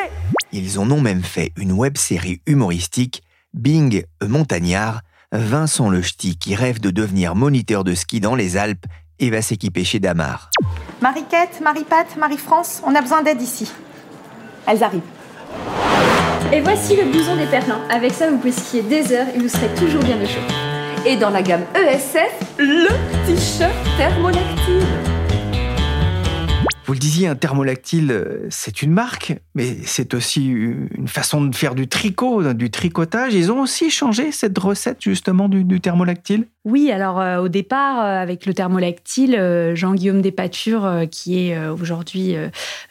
Ils 0.53 0.79
en 0.79 0.89
ont 0.91 1.01
même 1.01 1.23
fait 1.23 1.51
une 1.57 1.71
web-série 1.71 2.41
humoristique, 2.45 3.23
Bing 3.53 4.05
e 4.21 4.27
Montagnard, 4.27 5.01
Vincent 5.33 5.89
Le 5.89 6.01
Ch'ti 6.01 6.37
qui 6.37 6.55
rêve 6.55 6.81
de 6.81 6.89
devenir 6.89 7.35
moniteur 7.35 7.85
de 7.85 7.93
ski 7.93 8.19
dans 8.19 8.35
les 8.35 8.57
Alpes 8.57 8.85
et 9.19 9.29
va 9.29 9.41
s'équiper 9.41 9.85
chez 9.85 9.99
Damar. 9.99 10.49
Marie-Quête, 11.01 11.61
Marie-Pat, 11.63 12.17
Marie-France, 12.17 12.81
on 12.85 12.93
a 12.95 13.01
besoin 13.01 13.23
d'aide 13.23 13.41
ici. 13.41 13.71
Elles 14.67 14.83
arrivent. 14.83 15.01
Et 16.51 16.59
voici 16.59 16.97
le 16.97 17.09
blouson 17.09 17.37
des 17.37 17.45
Perlins. 17.45 17.79
Avec 17.89 18.11
ça, 18.11 18.29
vous 18.29 18.37
pouvez 18.37 18.51
skier 18.51 18.81
des 18.81 19.13
heures 19.13 19.27
et 19.33 19.39
vous 19.39 19.47
serez 19.47 19.73
toujours 19.75 20.03
bien 20.03 20.17
au 20.21 20.25
chaud. 20.25 21.05
Et 21.05 21.15
dans 21.15 21.29
la 21.29 21.41
gamme 21.41 21.63
ESF, 21.75 22.57
le 22.57 22.89
t-shirt 23.25 23.71
thermolactyle. 23.97 24.50
Vous 26.91 26.95
le 26.95 26.99
disiez, 26.99 27.29
un 27.29 27.37
thermolactyle, 27.37 28.11
euh, 28.11 28.47
c'est 28.49 28.81
une 28.81 28.91
marque, 28.91 29.37
mais 29.55 29.77
c'est 29.85 30.13
aussi 30.13 30.47
une 30.47 31.07
façon 31.07 31.41
de 31.41 31.55
faire 31.55 31.73
du 31.73 31.87
tricot, 31.87 32.51
du 32.51 32.69
tricotage. 32.69 33.33
Ils 33.33 33.49
ont 33.49 33.61
aussi 33.61 33.89
changé 33.89 34.33
cette 34.33 34.57
recette 34.57 34.97
justement 34.99 35.47
du, 35.47 35.63
du 35.63 35.79
thermolactyle? 35.79 36.47
Oui, 36.63 36.91
alors 36.91 37.19
euh, 37.19 37.39
au 37.39 37.47
départ, 37.47 37.99
euh, 37.99 38.21
avec 38.21 38.45
le 38.45 38.53
thermolactyle, 38.53 39.71
Jean-Guillaume 39.73 40.21
Despatures, 40.21 41.05
qui 41.09 41.47
est 41.47 41.57
aujourd'hui 41.69 42.35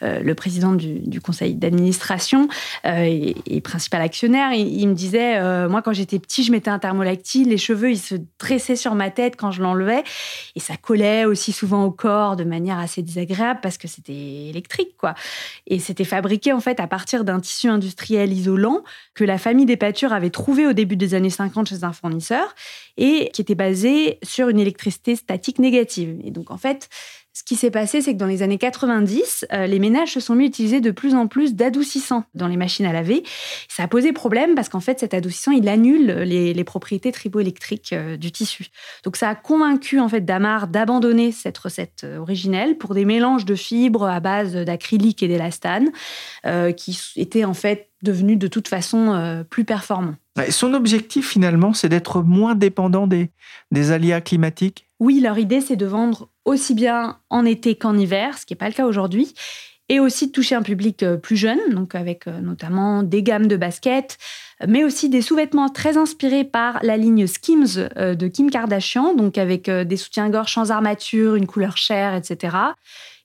le 0.01 0.33
président 0.33 0.73
du, 0.73 1.21
conseil 1.21 1.53
d'administration 1.53 2.47
et, 2.83 3.61
principal 3.63 4.01
actionnaire, 4.01 4.51
il, 4.51 4.87
me 4.89 4.93
disait, 4.93 5.39
moi 5.67 5.81
quand 5.81 5.93
j'étais 5.93 6.19
petit, 6.19 6.43
je 6.43 6.51
mettais 6.51 6.71
un 6.71 6.79
thermolactyle, 6.79 7.49
les 7.49 7.57
cheveux, 7.57 7.91
ils 7.91 7.99
se 7.99 8.15
dressaient 8.39 8.75
sur 8.75 8.95
ma 8.95 9.09
tête 9.09 9.35
quand 9.37 9.51
je 9.51 9.61
l'enlevais, 9.61 10.03
et 10.55 10.59
ça 10.59 10.75
collait 10.75 11.25
aussi 11.25 11.51
souvent 11.51 11.85
au 11.85 11.91
corps 11.91 12.35
de 12.35 12.43
manière 12.43 12.79
assez 12.79 13.01
désagréable 13.01 13.59
parce 13.61 13.77
que 13.77 13.87
c'était 13.91 14.49
électrique, 14.49 14.95
quoi. 14.97 15.13
Et 15.67 15.79
c'était 15.79 16.03
fabriqué 16.03 16.53
en 16.53 16.59
fait 16.59 16.79
à 16.79 16.87
partir 16.87 17.23
d'un 17.23 17.39
tissu 17.39 17.67
industriel 17.67 18.31
isolant 18.33 18.83
que 19.13 19.23
la 19.23 19.37
famille 19.37 19.65
Despatures 19.65 20.13
avait 20.13 20.29
trouvé 20.29 20.65
au 20.65 20.73
début 20.73 20.95
des 20.95 21.13
années 21.13 21.29
50 21.29 21.69
chez 21.69 21.83
un 21.83 21.93
fournisseur 21.93 22.55
et 22.97 23.29
qui 23.33 23.41
était 23.41 23.55
basé 23.55 24.19
sur 24.23 24.49
une 24.49 24.59
électricité 24.59 25.15
statique 25.15 25.59
négative. 25.59 26.19
Et 26.23 26.31
donc, 26.31 26.51
en 26.51 26.57
fait, 26.57 26.89
ce 27.33 27.43
qui 27.43 27.55
s'est 27.55 27.71
passé, 27.71 28.01
c'est 28.01 28.13
que 28.13 28.17
dans 28.17 28.25
les 28.25 28.43
années 28.43 28.57
90, 28.57 29.45
euh, 29.53 29.65
les 29.65 29.79
ménages 29.79 30.11
se 30.11 30.19
sont 30.19 30.35
mis 30.35 30.43
à 30.43 30.47
utiliser 30.47 30.81
de 30.81 30.91
plus 30.91 31.15
en 31.15 31.27
plus 31.27 31.55
d'adoucissants 31.55 32.25
dans 32.33 32.47
les 32.47 32.57
machines 32.57 32.85
à 32.85 32.91
laver. 32.91 33.23
Ça 33.69 33.83
a 33.83 33.87
posé 33.87 34.11
problème 34.11 34.53
parce 34.53 34.67
qu'en 34.67 34.81
fait, 34.81 34.99
cet 34.99 35.13
adoucissant, 35.13 35.51
il 35.51 35.69
annule 35.69 36.07
les, 36.07 36.53
les 36.53 36.63
propriétés 36.65 37.13
triboélectriques 37.13 37.93
euh, 37.93 38.17
du 38.17 38.33
tissu. 38.33 38.67
Donc, 39.05 39.15
ça 39.15 39.29
a 39.29 39.35
convaincu 39.35 39.99
en 40.01 40.09
fait 40.09 40.21
Damar 40.21 40.67
d'abandonner 40.67 41.31
cette 41.31 41.57
recette 41.57 42.01
euh, 42.03 42.17
originelle 42.17 42.77
pour 42.77 42.93
des 42.93 43.05
mélanges 43.05 43.45
de 43.45 43.55
fibres 43.55 44.07
à 44.07 44.19
base 44.19 44.53
d'acrylique 44.53 45.23
et 45.23 45.29
d'élastane 45.29 45.89
euh, 46.45 46.73
qui 46.73 46.99
étaient 47.15 47.45
en 47.45 47.53
fait 47.53 47.91
devenus 48.03 48.39
de 48.39 48.47
toute 48.47 48.67
façon 48.67 49.43
plus 49.51 49.63
performants. 49.63 50.15
Son 50.49 50.73
objectif 50.73 51.29
finalement, 51.29 51.71
c'est 51.73 51.87
d'être 51.87 52.23
moins 52.23 52.55
dépendant 52.55 53.05
des, 53.05 53.29
des 53.69 53.91
aléas 53.91 54.21
climatiques? 54.21 54.87
Oui, 54.99 55.19
leur 55.19 55.37
idée, 55.37 55.61
c'est 55.61 55.75
de 55.75 55.85
vendre 55.85 56.30
aussi 56.45 56.73
bien 56.73 57.17
en 57.29 57.45
été 57.45 57.75
qu'en 57.75 57.97
hiver, 57.97 58.37
ce 58.37 58.45
qui 58.45 58.53
n'est 58.53 58.57
pas 58.57 58.69
le 58.69 58.73
cas 58.73 58.85
aujourd'hui, 58.85 59.33
et 59.91 59.99
aussi 59.99 60.27
de 60.27 60.31
toucher 60.31 60.55
un 60.55 60.61
public 60.61 61.03
euh, 61.03 61.17
plus 61.17 61.35
jeune, 61.35 61.59
donc 61.71 61.95
avec 61.95 62.25
euh, 62.25 62.39
notamment 62.39 63.03
des 63.03 63.23
gammes 63.23 63.47
de 63.47 63.57
baskets, 63.57 64.17
mais 64.65 64.85
aussi 64.85 65.09
des 65.09 65.21
sous-vêtements 65.21 65.67
très 65.67 65.97
inspirés 65.97 66.45
par 66.45 66.79
la 66.81 66.95
ligne 66.95 67.27
Skims 67.27 67.89
euh, 67.97 68.15
de 68.15 68.27
Kim 68.29 68.49
Kardashian, 68.49 69.15
donc 69.15 69.37
avec 69.37 69.69
des 69.69 69.97
soutiens-gorge 69.97 70.53
sans 70.53 70.71
armature, 70.71 71.35
une 71.35 71.45
couleur 71.45 71.75
chair, 71.75 72.15
etc. 72.15 72.55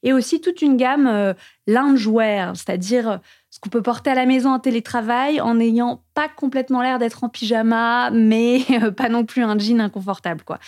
Et 0.03 0.13
aussi 0.13 0.41
toute 0.41 0.61
une 0.61 0.77
gamme 0.77 1.35
loungewear, 1.67 2.57
c'est-à-dire 2.57 3.21
ce 3.51 3.61
qu'on 3.61 3.71
peut 3.71 3.83
porter 3.83 4.11
à 4.11 4.15
la 4.15 4.27
maison 4.27 4.51
en 4.51 4.59
télétravail 4.59 5.41
en 5.41 5.55
n'ayant 5.55 6.03
pas 6.15 6.29
complètement 6.29 6.83
l'air 6.83 6.99
d'être 6.99 7.25
en 7.25 7.29
pyjama, 7.29 8.11
mais 8.11 8.61
pas 8.97 9.09
non 9.09 9.25
plus 9.25 9.43
un 9.43 9.59
jean 9.59 9.81
inconfortable, 9.81 10.43
quoi. 10.45 10.59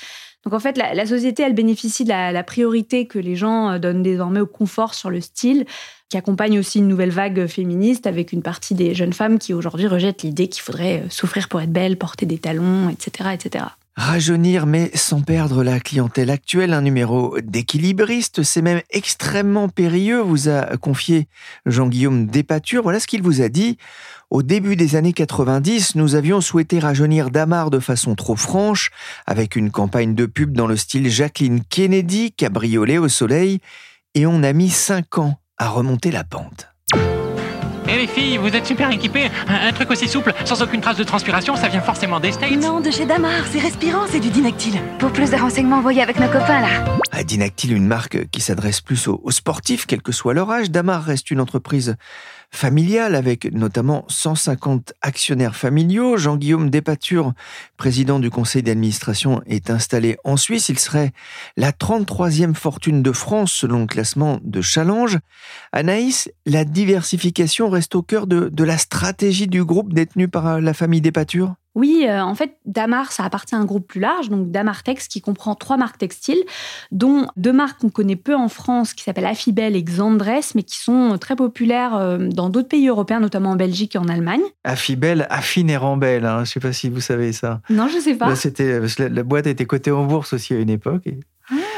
Donc 0.44 0.54
en 0.54 0.60
fait, 0.60 0.78
la, 0.78 1.06
société, 1.06 1.42
elle 1.42 1.54
bénéficie 1.54 2.04
de 2.04 2.08
la, 2.08 2.32
la 2.32 2.44
priorité 2.44 3.06
que 3.06 3.18
les 3.18 3.36
gens 3.36 3.70
euh, 3.70 3.78
donnent 3.78 4.02
désormais 4.02 4.40
au 4.40 4.46
confort 4.46 4.94
sur 4.94 5.10
le 5.10 5.20
style, 5.20 5.66
qui 6.08 6.16
accompagne 6.16 6.58
aussi 6.58 6.78
une 6.78 6.88
nouvelle 6.88 7.10
vague 7.10 7.46
féministe 7.46 8.06
avec 8.06 8.32
une 8.32 8.42
partie 8.42 8.74
des 8.74 8.94
jeunes 8.94 9.12
femmes 9.12 9.38
qui 9.38 9.52
aujourd'hui 9.52 9.86
rejettent 9.86 10.22
l'idée 10.22 10.48
qu'il 10.48 10.62
faudrait 10.62 11.02
euh, 11.02 11.10
souffrir 11.10 11.48
pour 11.48 11.60
être 11.60 11.72
belle, 11.72 11.98
porter 11.98 12.24
des 12.24 12.38
talons, 12.38 12.88
etc., 12.88 13.30
etc. 13.34 13.64
Rajeunir 13.96 14.66
mais 14.66 14.92
sans 14.94 15.22
perdre 15.22 15.64
la 15.64 15.80
clientèle 15.80 16.30
actuelle, 16.30 16.72
un 16.72 16.82
numéro 16.82 17.36
d'équilibriste, 17.40 18.44
c'est 18.44 18.62
même 18.62 18.80
extrêmement 18.90 19.68
périlleux, 19.68 20.20
vous 20.20 20.48
a 20.48 20.76
confié 20.76 21.26
Jean-Guillaume 21.66 22.26
Despatures. 22.26 22.84
Voilà 22.84 23.00
ce 23.00 23.08
qu'il 23.08 23.22
vous 23.22 23.42
a 23.42 23.48
dit. 23.48 23.76
Au 24.30 24.42
début 24.42 24.76
des 24.76 24.94
années 24.94 25.14
90, 25.14 25.94
nous 25.94 26.14
avions 26.14 26.42
souhaité 26.42 26.80
rajeunir 26.80 27.30
Damar 27.30 27.70
de 27.70 27.78
façon 27.78 28.14
trop 28.14 28.36
franche, 28.36 28.90
avec 29.26 29.56
une 29.56 29.70
campagne 29.70 30.14
de 30.14 30.26
pub 30.26 30.54
dans 30.54 30.66
le 30.66 30.76
style 30.76 31.08
Jacqueline 31.08 31.62
Kennedy, 31.64 32.32
cabriolet 32.32 32.98
au 32.98 33.08
soleil, 33.08 33.60
et 34.14 34.26
on 34.26 34.42
a 34.42 34.52
mis 34.52 34.68
cinq 34.68 35.16
ans 35.16 35.40
à 35.56 35.70
remonter 35.70 36.10
la 36.10 36.24
pente. 36.24 36.68
Eh 37.90 37.96
les 37.96 38.06
filles, 38.06 38.36
vous 38.36 38.54
êtes 38.54 38.66
super 38.66 38.90
équipées. 38.90 39.30
Un, 39.48 39.68
un 39.68 39.72
truc 39.72 39.90
aussi 39.90 40.06
souple, 40.06 40.34
sans 40.44 40.60
aucune 40.60 40.82
trace 40.82 40.98
de 40.98 41.04
transpiration, 41.04 41.56
ça 41.56 41.68
vient 41.68 41.80
forcément 41.80 42.20
des 42.20 42.32
States. 42.32 42.60
Non, 42.60 42.80
de 42.80 42.90
chez 42.90 43.06
Damar, 43.06 43.46
c'est 43.50 43.60
respirant, 43.60 44.06
c'est 44.10 44.20
du 44.20 44.28
Dynactyle. 44.28 44.78
Pour 44.98 45.10
plus 45.10 45.30
de 45.30 45.36
renseignements, 45.36 45.80
voyez 45.80 46.02
avec 46.02 46.20
nos 46.20 46.26
copains 46.26 46.60
là. 46.60 46.84
À 47.12 47.24
Dynactyle, 47.24 47.72
une 47.72 47.86
marque 47.86 48.28
qui 48.28 48.42
s'adresse 48.42 48.82
plus 48.82 49.08
aux, 49.08 49.22
aux 49.24 49.30
sportifs, 49.30 49.86
quel 49.86 50.02
que 50.02 50.12
soit 50.12 50.34
leur 50.34 50.50
âge, 50.50 50.70
Damar 50.70 51.02
reste 51.02 51.30
une 51.30 51.40
entreprise 51.40 51.96
familiale 52.50 53.14
avec 53.14 53.52
notamment 53.52 54.04
150 54.08 54.92
actionnaires 55.02 55.56
familiaux. 55.56 56.16
Jean-Guillaume 56.16 56.70
Despature, 56.70 57.32
président 57.76 58.18
du 58.18 58.30
conseil 58.30 58.62
d'administration, 58.62 59.42
est 59.46 59.70
installé 59.70 60.16
en 60.24 60.36
Suisse. 60.36 60.68
Il 60.68 60.78
serait 60.78 61.12
la 61.56 61.72
33e 61.72 62.54
fortune 62.54 63.02
de 63.02 63.12
France 63.12 63.52
selon 63.52 63.80
le 63.80 63.86
classement 63.86 64.38
de 64.42 64.60
Challenge. 64.60 65.18
Anaïs, 65.72 66.30
la 66.46 66.64
diversification 66.64 67.70
reste 67.70 67.94
au 67.94 68.02
cœur 68.02 68.26
de, 68.26 68.64
la 68.64 68.78
stratégie 68.78 69.46
du 69.46 69.64
groupe 69.64 69.92
détenu 69.92 70.28
par 70.28 70.60
la 70.60 70.74
famille 70.74 71.00
Despature 71.00 71.54
oui, 71.78 72.06
euh, 72.08 72.20
en 72.22 72.34
fait, 72.34 72.56
Damar, 72.66 73.12
ça 73.12 73.22
appartient 73.24 73.54
à 73.54 73.58
un 73.58 73.64
groupe 73.64 73.86
plus 73.86 74.00
large, 74.00 74.30
donc 74.30 74.50
Damartex, 74.50 75.06
qui 75.06 75.20
comprend 75.20 75.54
trois 75.54 75.76
marques 75.76 75.98
textiles, 75.98 76.42
dont 76.90 77.28
deux 77.36 77.52
marques 77.52 77.80
qu'on 77.80 77.88
connaît 77.88 78.16
peu 78.16 78.34
en 78.34 78.48
France, 78.48 78.94
qui 78.94 79.04
s'appellent 79.04 79.26
Affibel 79.26 79.76
et 79.76 79.82
Xandres, 79.84 80.42
mais 80.56 80.64
qui 80.64 80.76
sont 80.76 81.16
très 81.20 81.36
populaires 81.36 81.94
euh, 81.94 82.18
dans 82.18 82.50
d'autres 82.50 82.66
pays 82.66 82.88
européens, 82.88 83.20
notamment 83.20 83.50
en 83.50 83.56
Belgique 83.56 83.94
et 83.94 83.98
en 83.98 84.08
Allemagne. 84.08 84.40
Affibel, 84.64 85.28
Affine 85.30 85.70
et 85.70 85.76
Rambel, 85.76 86.26
hein, 86.26 86.38
je 86.38 86.40
ne 86.40 86.46
sais 86.46 86.60
pas 86.60 86.72
si 86.72 86.88
vous 86.88 87.00
savez 87.00 87.32
ça. 87.32 87.60
Non, 87.70 87.86
je 87.86 87.98
ne 87.98 88.00
sais 88.00 88.14
pas. 88.16 88.34
c'était, 88.34 88.80
la, 88.98 89.08
la 89.08 89.22
boîte 89.22 89.46
était 89.46 89.64
cotée 89.64 89.92
en 89.92 90.04
bourse 90.04 90.32
aussi 90.32 90.54
à 90.54 90.58
une 90.58 90.70
époque. 90.70 91.06
Et... 91.06 91.20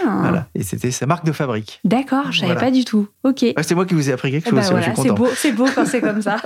Ah. 0.06 0.18
Voilà. 0.20 0.46
Et 0.54 0.62
c'était 0.62 0.90
sa 0.90 1.06
marque 1.06 1.24
de 1.24 1.32
fabrique. 1.32 1.80
D'accord, 1.84 2.30
je 2.32 2.40
savais 2.40 2.52
Voilà. 2.52 2.66
pas 2.68 2.70
du 2.72 2.84
tout. 2.84 3.08
Ok. 3.24 3.44
Ah, 3.56 3.62
c'est 3.62 3.74
moi 3.74 3.84
qui 3.86 3.94
vous 3.94 4.08
ai 4.10 4.12
appris 4.12 4.30
quelque 4.30 4.46
Eh 4.46 4.50
chose. 4.50 4.58
ben 4.58 4.64
je 4.66 4.70
voilà, 4.70 4.94
c'est 4.96 5.12
beau, 5.12 5.28
c'est 5.34 5.52
beau 5.52 5.66
quand 5.74 5.86
c'est 5.86 6.00
comme 6.00 6.22
ça. 6.22 6.36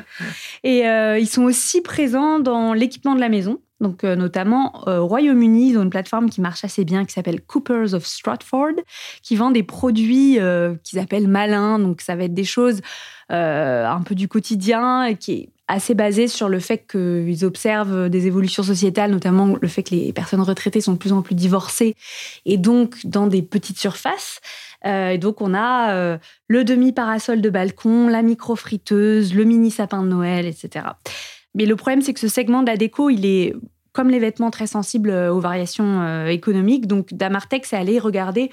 Et 0.64 0.86
euh, 0.86 1.18
ils 1.18 1.26
sont 1.26 1.42
aussi 1.42 1.80
présents 1.82 2.38
dans 2.40 2.72
l'équipement 2.72 3.14
de 3.14 3.20
la 3.20 3.28
maison. 3.28 3.60
Donc, 3.80 4.04
euh, 4.04 4.16
notamment 4.16 4.84
euh, 4.88 4.98
au 4.98 5.06
Royaume-Uni, 5.08 5.70
ils 5.70 5.78
ont 5.78 5.82
une 5.82 5.90
plateforme 5.90 6.30
qui 6.30 6.40
marche 6.40 6.64
assez 6.64 6.84
bien, 6.84 7.04
qui 7.04 7.12
s'appelle 7.12 7.40
Coopers 7.42 7.92
of 7.92 8.06
Stratford, 8.06 8.72
qui 9.22 9.36
vend 9.36 9.50
des 9.50 9.62
produits 9.64 10.38
euh, 10.38 10.74
qu'ils 10.84 10.98
appellent 11.00 11.28
malins. 11.28 11.78
Donc, 11.78 12.00
ça 12.00 12.16
va 12.16 12.24
être 12.24 12.32
des 12.34 12.44
choses 12.44 12.80
euh, 13.32 13.86
un 13.86 14.00
peu 14.02 14.14
du 14.14 14.28
quotidien, 14.28 15.04
et 15.04 15.16
qui 15.16 15.32
est 15.32 15.48
assez 15.66 15.94
basé 15.94 16.28
sur 16.28 16.48
le 16.48 16.60
fait 16.60 16.86
qu'ils 16.86 17.44
observent 17.44 18.08
des 18.10 18.26
évolutions 18.26 18.62
sociétales, 18.62 19.10
notamment 19.10 19.56
le 19.60 19.68
fait 19.68 19.82
que 19.82 19.94
les 19.94 20.12
personnes 20.12 20.42
retraitées 20.42 20.80
sont 20.80 20.92
de 20.92 20.98
plus 20.98 21.12
en 21.12 21.22
plus 21.22 21.34
divorcées 21.34 21.96
et 22.44 22.58
donc 22.58 23.06
dans 23.06 23.26
des 23.26 23.42
petites 23.42 23.78
surfaces. 23.78 24.40
Euh, 24.84 25.10
et 25.10 25.18
donc, 25.18 25.40
on 25.40 25.54
a 25.54 25.92
euh, 25.94 26.18
le 26.48 26.64
demi-parasol 26.64 27.40
de 27.40 27.50
balcon, 27.50 28.08
la 28.08 28.22
micro-friteuse, 28.22 29.34
le 29.34 29.44
mini-sapin 29.44 30.02
de 30.02 30.08
Noël, 30.08 30.46
etc. 30.46 30.86
Mais 31.54 31.66
le 31.66 31.76
problème, 31.76 32.02
c'est 32.02 32.12
que 32.12 32.20
ce 32.20 32.28
segment 32.28 32.62
de 32.62 32.66
la 32.66 32.76
déco, 32.76 33.10
il 33.10 33.24
est, 33.24 33.54
comme 33.92 34.10
les 34.10 34.18
vêtements, 34.18 34.50
très 34.50 34.66
sensible 34.66 35.10
euh, 35.10 35.32
aux 35.32 35.40
variations 35.40 36.02
euh, 36.02 36.26
économiques. 36.26 36.86
Donc, 36.86 37.14
Damartex 37.14 37.72
est 37.72 37.76
allé 37.76 37.98
regarder 37.98 38.50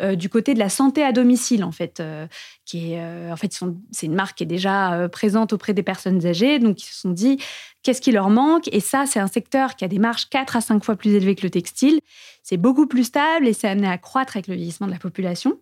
euh, 0.00 0.14
du 0.14 0.28
côté 0.28 0.54
de 0.54 0.58
la 0.58 0.68
santé 0.68 1.02
à 1.02 1.12
domicile, 1.12 1.64
en 1.64 1.72
fait, 1.72 1.98
euh, 1.98 2.26
qui 2.64 2.92
est, 2.92 3.00
euh, 3.00 3.32
en 3.32 3.36
fait, 3.36 3.58
c'est 3.90 4.06
une 4.06 4.14
marque 4.14 4.38
qui 4.38 4.44
est 4.44 4.46
déjà 4.46 5.08
présente 5.10 5.52
auprès 5.52 5.74
des 5.74 5.82
personnes 5.82 6.24
âgées. 6.24 6.58
Donc, 6.58 6.82
ils 6.82 6.86
se 6.86 7.00
sont 7.00 7.10
dit, 7.10 7.38
qu'est-ce 7.82 8.00
qui 8.00 8.12
leur 8.12 8.30
manque? 8.30 8.68
Et 8.72 8.80
ça, 8.80 9.06
c'est 9.06 9.20
un 9.20 9.26
secteur 9.26 9.74
qui 9.76 9.84
a 9.84 9.88
des 9.88 9.98
marges 9.98 10.28
4 10.28 10.56
à 10.56 10.60
5 10.60 10.84
fois 10.84 10.96
plus 10.96 11.14
élevées 11.14 11.34
que 11.34 11.42
le 11.42 11.50
textile. 11.50 12.00
C'est 12.42 12.56
beaucoup 12.56 12.86
plus 12.86 13.04
stable 13.04 13.48
et 13.48 13.52
c'est 13.52 13.68
amené 13.68 13.88
à 13.88 13.98
croître 13.98 14.36
avec 14.36 14.46
le 14.46 14.54
vieillissement 14.54 14.86
de 14.86 14.92
la 14.92 14.98
population. 14.98 15.58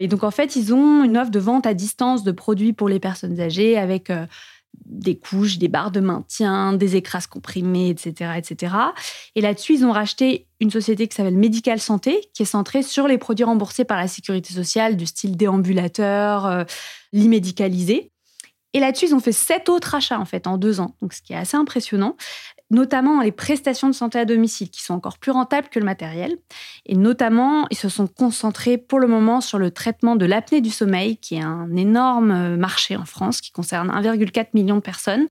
Et 0.00 0.08
donc, 0.08 0.24
en 0.24 0.30
fait, 0.30 0.56
ils 0.56 0.74
ont 0.74 1.04
une 1.04 1.16
offre 1.16 1.30
de 1.30 1.38
vente 1.38 1.66
à 1.66 1.72
distance 1.72 2.22
de 2.22 2.32
produits 2.32 2.72
pour 2.72 2.88
les 2.88 3.00
personnes 3.00 3.40
âgées 3.40 3.78
avec 3.78 4.10
des 4.86 5.18
couches, 5.18 5.58
des 5.58 5.68
barres 5.68 5.90
de 5.90 6.00
maintien, 6.00 6.72
des 6.72 6.96
écrases 6.96 7.26
comprimées, 7.26 7.88
etc., 7.90 8.32
etc. 8.36 8.74
Et 9.34 9.40
là-dessus, 9.40 9.74
ils 9.74 9.84
ont 9.84 9.92
racheté 9.92 10.46
une 10.60 10.70
société 10.70 11.08
qui 11.08 11.14
s'appelle 11.14 11.36
Medical 11.36 11.80
Santé, 11.80 12.20
qui 12.34 12.42
est 12.42 12.46
centrée 12.46 12.82
sur 12.82 13.08
les 13.08 13.18
produits 13.18 13.44
remboursés 13.44 13.84
par 13.84 13.98
la 13.98 14.08
sécurité 14.08 14.54
sociale, 14.54 14.96
du 14.96 15.06
style 15.06 15.36
déambulateur, 15.36 16.46
euh. 16.46 16.64
Et 18.72 18.80
là-dessus, 18.80 19.06
ils 19.06 19.14
ont 19.14 19.20
fait 19.20 19.32
sept 19.32 19.68
autres 19.68 19.94
achats, 19.94 20.20
en 20.20 20.24
fait, 20.26 20.46
en 20.46 20.58
deux 20.58 20.80
ans. 20.80 20.96
Donc, 21.00 21.14
ce 21.14 21.22
qui 21.22 21.32
est 21.32 21.36
assez 21.36 21.56
impressionnant, 21.56 22.16
notamment 22.70 23.20
les 23.20 23.32
prestations 23.32 23.88
de 23.88 23.94
santé 23.94 24.18
à 24.18 24.24
domicile, 24.24 24.70
qui 24.70 24.82
sont 24.82 24.94
encore 24.94 25.18
plus 25.18 25.30
rentables 25.30 25.68
que 25.68 25.78
le 25.78 25.84
matériel. 25.84 26.36
Et 26.84 26.96
notamment, 26.96 27.66
ils 27.70 27.76
se 27.76 27.88
sont 27.88 28.06
concentrés 28.06 28.76
pour 28.76 28.98
le 28.98 29.06
moment 29.06 29.40
sur 29.40 29.58
le 29.58 29.70
traitement 29.70 30.16
de 30.16 30.26
l'apnée 30.26 30.60
du 30.60 30.70
sommeil, 30.70 31.16
qui 31.16 31.36
est 31.36 31.42
un 31.42 31.74
énorme 31.76 32.32
euh, 32.32 32.56
marché 32.56 32.96
en 32.96 33.04
France, 33.04 33.40
qui 33.40 33.52
concerne 33.52 33.90
1,4 33.90 34.48
million 34.54 34.76
de 34.76 34.80
personnes. 34.80 35.26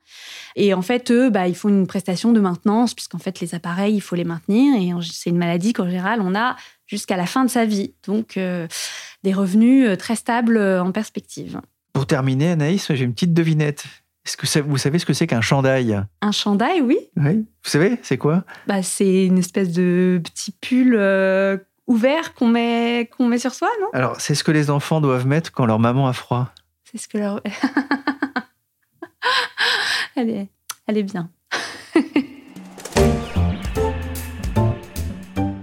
Et 0.55 0.73
en 0.73 0.81
fait, 0.81 1.11
eux, 1.11 1.29
bah, 1.29 1.47
ils 1.47 1.55
font 1.55 1.69
une 1.69 1.87
prestation 1.87 2.31
de 2.31 2.39
maintenance, 2.39 2.93
puisqu'en 2.93 3.19
fait, 3.19 3.39
les 3.41 3.53
appareils, 3.53 3.95
il 3.95 4.01
faut 4.01 4.15
les 4.15 4.23
maintenir. 4.23 4.75
Et 4.75 4.91
c'est 5.03 5.29
une 5.29 5.37
maladie 5.37 5.73
qu'en 5.73 5.87
général, 5.87 6.21
on 6.21 6.35
a 6.35 6.55
jusqu'à 6.87 7.17
la 7.17 7.25
fin 7.25 7.43
de 7.43 7.49
sa 7.49 7.65
vie. 7.65 7.93
Donc, 8.07 8.37
euh, 8.37 8.67
des 9.23 9.33
revenus 9.33 9.89
euh, 9.89 9.95
très 9.97 10.15
stables 10.15 10.57
en 10.57 10.91
perspective. 10.91 11.59
Pour 11.91 12.07
terminer, 12.07 12.51
Anaïs, 12.51 12.91
j'ai 12.93 13.03
une 13.03 13.13
petite 13.13 13.33
devinette. 13.33 13.85
Est-ce 14.25 14.37
que 14.37 14.47
ça- 14.47 14.61
vous 14.61 14.77
savez 14.77 14.97
ce 14.99 15.05
que 15.05 15.13
c'est 15.13 15.27
qu'un 15.27 15.41
chandail? 15.41 16.01
Un 16.21 16.31
chandail, 16.31 16.81
oui. 16.81 16.97
Oui. 17.15 17.45
Vous 17.63 17.69
savez, 17.69 17.99
c'est 18.01 18.17
quoi? 18.17 18.43
Bah, 18.67 18.81
c'est 18.81 19.25
une 19.25 19.37
espèce 19.37 19.71
de 19.71 20.19
petit 20.23 20.51
pull 20.51 20.95
euh, 20.97 21.57
ouvert 21.87 22.33
qu'on 22.33 22.47
met, 22.47 23.09
qu'on 23.15 23.27
met 23.27 23.37
sur 23.37 23.53
soi, 23.53 23.69
non? 23.81 23.87
Alors, 23.93 24.19
c'est 24.19 24.33
ce 24.33 24.43
que 24.43 24.51
les 24.51 24.71
enfants 24.71 25.01
doivent 25.01 25.27
mettre 25.27 25.51
quand 25.51 25.65
leur 25.67 25.77
maman 25.79 26.07
a 26.07 26.13
froid. 26.13 26.49
C'est 26.91 26.97
ce 26.97 27.07
que 27.07 27.19
leur. 27.19 27.41
elle, 30.15 30.29
est, 30.29 30.47
elle 30.87 30.97
est 30.97 31.03
bien. 31.03 31.29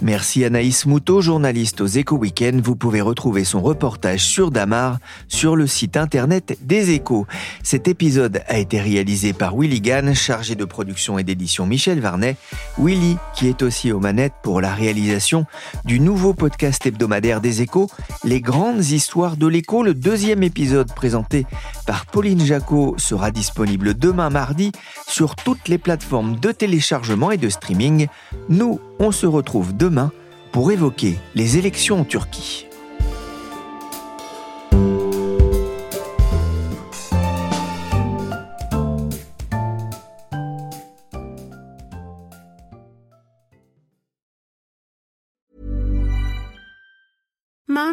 Merci 0.02 0.44
Anaïs 0.44 0.84
Moutot, 0.84 1.20
journaliste 1.20 1.80
aux 1.80 1.86
Échos 1.86 2.16
Week-end. 2.16 2.58
Vous 2.60 2.74
pouvez 2.74 3.00
retrouver 3.00 3.44
son 3.44 3.62
reportage 3.62 4.24
sur 4.24 4.50
Damar 4.50 4.98
sur 5.28 5.54
le 5.54 5.68
site 5.68 5.96
internet 5.96 6.58
des 6.60 6.90
Échos. 6.90 7.24
Cet 7.62 7.86
épisode 7.86 8.42
a 8.48 8.58
été 8.58 8.80
réalisé 8.80 9.32
par 9.32 9.56
Willy 9.56 9.80
Gann, 9.80 10.12
chargé 10.12 10.56
de 10.56 10.64
production 10.64 11.20
et 11.20 11.22
d'édition 11.22 11.66
Michel 11.66 12.00
Varnet. 12.00 12.36
Willy, 12.78 13.16
qui 13.36 13.46
est 13.46 13.62
aussi 13.62 13.92
aux 13.92 14.00
manettes 14.00 14.34
pour 14.42 14.60
la 14.60 14.74
réalisation 14.74 15.46
du 15.84 16.00
nouveau 16.00 16.34
podcast 16.34 16.84
hebdomadaire 16.84 17.40
des 17.40 17.62
Échos, 17.62 17.88
Les 18.24 18.40
grandes 18.40 18.84
histoires 18.84 19.36
de 19.36 19.46
l'écho. 19.46 19.84
Le 19.84 19.94
deuxième 19.94 20.42
épisode 20.42 20.92
présenté 20.92 21.46
par 21.86 22.06
Pauline 22.06 22.44
Jacot 22.44 22.96
sera 22.98 23.30
disponible 23.30 23.94
demain 23.94 24.30
mardi 24.30 24.72
sur 25.06 25.36
toutes 25.36 25.68
les 25.68 25.78
plateformes 25.78 26.40
de 26.40 26.50
téléchargement 26.50 27.30
et 27.30 27.36
de 27.36 27.48
streaming. 27.48 28.08
Nous, 28.48 28.80
on 28.98 29.11
se 29.11 29.26
retrouve 29.26 29.76
demain 29.76 30.12
pour 30.52 30.70
évoquer 30.72 31.16
les 31.35 31.57
élections 31.59 32.00
en 32.00 32.05
Turquie. 32.05 32.66